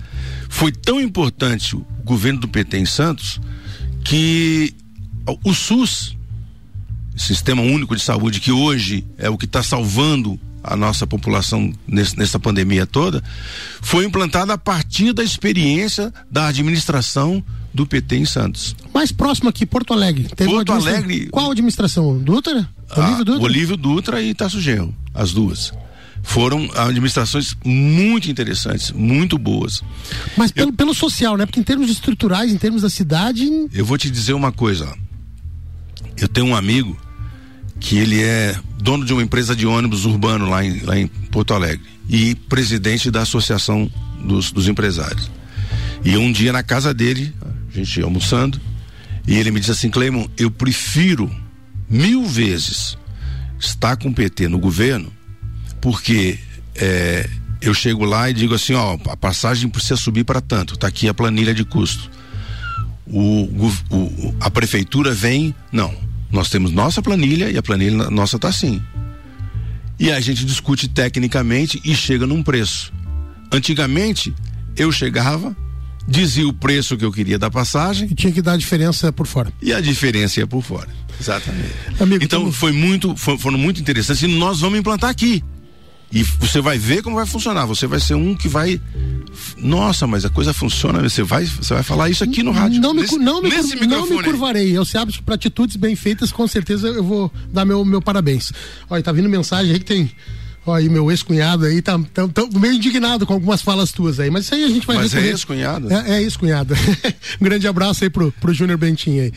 foi 0.50 0.72
tão 0.72 1.00
importante 1.00 1.76
o 1.76 1.86
governo 2.04 2.40
do 2.40 2.48
PT 2.48 2.80
em 2.80 2.86
Santos 2.86 3.40
que 4.04 4.74
o 5.44 5.54
SUS, 5.54 6.16
Sistema 7.16 7.62
Único 7.62 7.96
de 7.96 8.02
Saúde, 8.02 8.40
que 8.40 8.52
hoje 8.52 9.06
é 9.18 9.30
o 9.30 9.38
que 9.38 9.46
está 9.46 9.64
salvando 9.64 10.40
a 10.64 10.76
nossa 10.76 11.08
população 11.08 11.72
nesse, 11.88 12.18
nessa 12.18 12.40
pandemia 12.40 12.86
toda, 12.86 13.24
foi 13.82 14.06
implantado 14.06 14.52
a 14.52 14.58
partir 14.58 15.14
da 15.14 15.24
experiência 15.24 16.14
da 16.30 16.48
administração 16.48 17.44
do 17.74 17.86
PT 17.86 18.18
em 18.18 18.26
Santos. 18.26 18.76
Mais 18.94 19.12
próximo 19.12 19.50
aqui, 19.50 19.66
Porto 19.66 19.94
Alegre. 19.94 20.28
Teve 20.36 20.52
Porto 20.52 20.74
Alegre. 20.74 21.28
Qual 21.28 21.52
administração? 21.52 22.18
Dutra? 22.20 22.68
Olívio 22.96 23.26
Dutra? 23.26 23.44
Olívio 23.44 23.78
Dutra 23.78 24.22
e 24.22 24.34
Tasso 24.34 24.60
Genro, 24.60 24.94
as 25.14 25.32
duas. 25.32 25.72
Foram 26.24 26.70
administrações 26.76 27.56
muito 27.64 28.30
interessantes, 28.30 28.92
muito 28.92 29.38
boas. 29.38 29.82
Mas 30.36 30.52
pelo, 30.52 30.72
eu, 30.72 30.74
pelo 30.74 30.94
social, 30.94 31.38
né? 31.38 31.46
Porque 31.46 31.60
em 31.60 31.64
termos 31.64 31.90
estruturais, 31.90 32.52
em 32.52 32.58
termos 32.58 32.82
da 32.82 32.90
cidade. 32.90 33.48
Eu 33.72 33.86
vou 33.86 33.98
te 33.98 34.10
dizer 34.10 34.34
uma 34.34 34.52
coisa. 34.52 34.94
Eu 36.20 36.28
tenho 36.28 36.48
um 36.48 36.56
amigo 36.56 36.98
que 37.80 37.98
ele 37.98 38.24
é 38.24 38.56
dono 38.80 39.06
de 39.06 39.14
uma 39.14 39.22
empresa 39.22 39.56
de 39.56 39.66
ônibus 39.66 40.06
urbano 40.06 40.50
lá 40.50 40.64
em, 40.64 40.80
lá 40.80 40.98
em 40.98 41.08
Porto 41.08 41.54
Alegre 41.54 41.86
e 42.10 42.36
presidente 42.36 43.12
da 43.12 43.22
Associação 43.22 43.90
dos, 44.24 44.52
dos 44.52 44.68
Empresários. 44.68 45.30
E 46.04 46.18
um 46.18 46.32
dia 46.32 46.52
na 46.52 46.64
casa 46.64 46.94
dele, 46.94 47.34
a 47.70 47.78
gente 47.78 48.02
almoçando, 48.02 48.60
e 49.28 49.36
ele 49.36 49.52
me 49.52 49.60
disse 49.60 49.72
assim, 49.72 49.90
Cleimon, 49.90 50.26
eu 50.38 50.50
prefiro 50.50 51.30
mil 51.90 52.26
vezes 52.26 52.98
estar 53.60 53.98
com 53.98 54.10
o 54.10 54.14
PT 54.14 54.48
no 54.48 54.58
governo, 54.58 55.12
porque 55.82 56.40
é, 56.76 57.30
eu 57.62 57.74
chego 57.74 58.06
lá 58.06 58.30
e 58.30 58.34
digo 58.34 58.54
assim, 58.54 58.74
ó, 58.74 58.98
a 59.08 59.18
passagem 59.18 59.70
precisa 59.70 59.98
subir 59.98 60.24
para 60.24 60.42
tanto, 60.42 60.78
tá 60.78 60.88
aqui 60.88 61.08
a 61.08 61.14
planilha 61.14 61.54
de 61.54 61.66
custo. 61.66 62.10
O, 63.06 63.44
o, 63.90 64.36
a 64.40 64.50
prefeitura 64.50 65.14
vem, 65.14 65.56
não, 65.72 65.94
nós 66.32 66.50
temos 66.50 66.72
nossa 66.72 67.02
planilha 67.02 67.50
e 67.50 67.58
a 67.58 67.64
planilha 67.64 68.10
nossa 68.10 68.38
tá 68.38 68.50
assim. 68.50 68.82
E 70.00 70.12
a 70.12 70.20
gente 70.20 70.46
discute 70.46 70.88
tecnicamente 70.88 71.82
e 71.84 71.96
chega 71.96 72.28
num 72.28 72.44
preço. 72.44 72.94
Antigamente, 73.52 74.34
eu 74.76 74.92
chegava, 74.92 75.56
dizia 76.08 76.48
o 76.48 76.54
preço 76.54 76.96
que 76.96 77.04
eu 77.04 77.12
queria 77.12 77.40
da 77.40 77.50
passagem. 77.50 78.08
E 78.12 78.16
tinha 78.16 78.32
que 78.32 78.42
dar 78.42 78.54
a 78.54 78.58
diferença 78.58 79.12
por 79.12 79.26
fora. 79.26 79.52
E 79.62 79.74
a 79.74 79.82
diferença 79.82 80.40
ia 80.40 80.48
por 80.48 80.62
fora. 80.62 80.90
Exatamente. 81.20 81.74
Amigo, 82.00 82.24
então 82.24 82.52
foi 82.52 82.72
muito, 82.72 83.16
foi, 83.16 83.38
foram 83.38 83.58
muito 83.58 83.82
interessantes 83.82 84.22
e 84.22 84.28
nós 84.28 84.60
vamos 84.60 84.78
implantar 84.78 85.10
aqui. 85.10 85.44
E 86.12 86.24
você 86.24 86.62
vai 86.62 86.78
ver 86.78 87.02
como 87.02 87.18
vai 87.18 87.26
funcionar. 87.26 87.66
Você 87.66 87.86
vai 87.86 88.00
ser 88.00 88.16
um 88.16 88.34
que 88.36 88.48
vai. 88.48 88.80
Nossa, 89.58 90.08
mas 90.08 90.24
a 90.24 90.30
coisa 90.30 90.54
funciona. 90.54 91.02
Você 91.02 91.22
vai, 91.22 91.46
você 91.46 91.74
vai 91.74 91.84
falar 91.84 92.10
isso 92.10 92.24
aqui 92.24 92.42
no 92.42 92.52
rádio. 92.52 92.82
Não 92.82 92.94
me, 92.94 93.02
nesse, 93.02 93.18
não 93.18 93.42
me, 93.42 93.50
nesse 93.50 93.76
cur, 93.76 93.88
não 93.88 94.08
me 94.08 94.24
curvarei. 94.24 94.76
Eu 94.76 94.86
sei 94.86 95.06
que 95.06 95.22
para 95.22 95.36
atitudes 95.36 95.76
bem 95.76 95.96
feitas, 95.96 96.32
com 96.32 96.48
certeza 96.48 96.88
eu 96.88 97.04
vou 97.04 97.32
dar 97.52 97.66
meu, 97.66 97.84
meu 97.84 98.02
parabéns. 98.02 98.54
Olha, 98.90 99.04
tá 99.04 99.12
vindo 99.12 99.28
mensagem 99.28 99.74
aí 99.74 99.80
que 99.80 99.86
tem 99.86 100.12
Ó, 100.68 100.78
e 100.78 100.90
meu 100.90 101.10
ex-cunhado 101.10 101.66
aí 101.66 101.82
tá, 101.82 101.98
tá, 102.14 102.28
tá, 102.28 102.60
meio 102.60 102.74
indignado 102.74 103.26
com 103.26 103.32
algumas 103.32 103.62
falas 103.62 103.94
tuas 103.94 104.20
aí, 104.20 104.30
mas 104.30 104.44
isso 104.44 104.54
aí 104.54 104.66
a 104.66 104.68
gente 104.68 104.86
vai 104.86 104.98
Mas 104.98 105.16
é 105.16 105.28
ex-cunhado? 105.28 105.92
É, 105.92 106.18
é 106.18 106.22
ex-cunhado. 106.22 106.74
um 107.40 107.44
grande 107.46 107.66
abraço 107.70 108.04
aí 108.04 108.10
pro, 108.10 108.34
pro 108.34 108.54
Júnior 108.54 108.78
Bentinho 108.78 109.24
aí. 109.24 109.34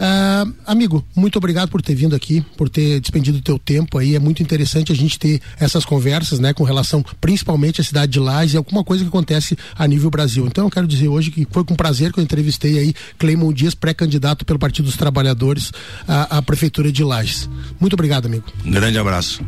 Uh, 0.00 0.54
amigo, 0.66 1.04
muito 1.14 1.36
obrigado 1.36 1.68
por 1.68 1.82
ter 1.82 1.94
vindo 1.94 2.16
aqui, 2.16 2.40
por 2.56 2.70
ter 2.70 3.00
despendido 3.00 3.36
o 3.36 3.42
teu 3.42 3.58
tempo 3.58 3.98
aí. 3.98 4.16
É 4.16 4.18
muito 4.18 4.42
interessante 4.42 4.90
a 4.90 4.94
gente 4.94 5.18
ter 5.18 5.42
essas 5.58 5.84
conversas, 5.84 6.38
né, 6.38 6.54
com 6.54 6.64
relação 6.64 7.04
principalmente 7.20 7.82
à 7.82 7.84
cidade 7.84 8.12
de 8.12 8.18
Lages 8.18 8.54
e 8.54 8.56
alguma 8.56 8.82
coisa 8.82 9.04
que 9.04 9.08
acontece 9.08 9.58
a 9.76 9.86
nível 9.86 10.10
Brasil. 10.10 10.46
Então 10.46 10.64
eu 10.64 10.70
quero 10.70 10.86
dizer 10.86 11.08
hoje 11.08 11.30
que 11.30 11.46
foi 11.50 11.64
com 11.64 11.74
prazer 11.74 12.12
que 12.12 12.18
eu 12.18 12.24
entrevistei 12.24 12.78
aí 12.78 12.94
Cleimon 13.18 13.52
Dias, 13.52 13.74
pré-candidato 13.74 14.44
pelo 14.46 14.58
Partido 14.58 14.86
dos 14.86 14.96
Trabalhadores 14.96 15.70
à, 16.08 16.38
à 16.38 16.42
Prefeitura 16.42 16.90
de 16.90 17.04
Lages. 17.04 17.48
Muito 17.78 17.92
obrigado, 17.92 18.24
amigo. 18.24 18.44
Um 18.64 18.70
grande 18.70 18.98
abraço. 18.98 19.44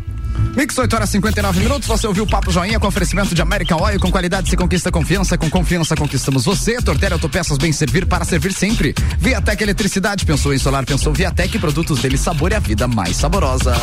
Mix 0.57 0.77
8 0.77 0.95
horas 0.95 1.11
59 1.11 1.61
minutos. 1.61 1.88
Você 1.88 2.07
ouviu 2.07 2.25
o 2.25 2.27
Papo 2.27 2.51
Joinha 2.51 2.79
com 2.79 2.87
oferecimento 2.87 3.35
de 3.35 3.40
American 3.40 3.81
Oil. 3.81 3.99
Com 3.99 4.11
qualidade 4.11 4.51
se 4.51 4.57
conquista 4.57 4.90
confiança. 4.90 5.38
Com 5.38 5.49
confiança 5.49 5.97
conquistamos 5.97 6.45
você. 6.45 6.81
Tortelli 6.83 7.14
Autopeças 7.14 7.59
bem 7.59 7.73
servir 7.73 8.07
para 8.07 8.25
servir 8.25 8.53
sempre. 8.53 8.95
Viatec 9.18 9.62
Eletricidade. 9.62 10.27
Pensou 10.27 10.53
em 10.53 10.59
solar, 10.59 10.85
pensou 10.85 11.12
Viatec. 11.12 11.59
Produtos 11.59 12.01
dele, 12.01 12.18
sabor 12.18 12.53
e 12.53 12.55
a 12.55 12.61
vida 12.61 12.87
mais 12.87 13.16
saborosa. 13.16 13.75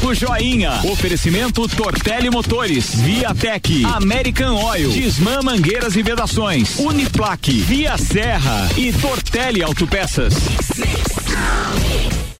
Papo 0.00 0.14
Joinha. 0.14 0.80
Oferecimento 0.84 1.66
Tortelli 1.68 2.30
Motores, 2.30 2.94
Viatec, 2.94 3.84
American 3.84 4.54
Oil, 4.56 4.90
Disman 4.90 5.42
Mangueiras 5.42 5.96
e 5.96 6.02
Vedações, 6.02 6.78
Uniplaque, 6.78 7.60
Via 7.60 7.96
Serra 7.96 8.68
e 8.76 8.92
Tortelli 8.92 9.62
Autopeças. 9.62 10.34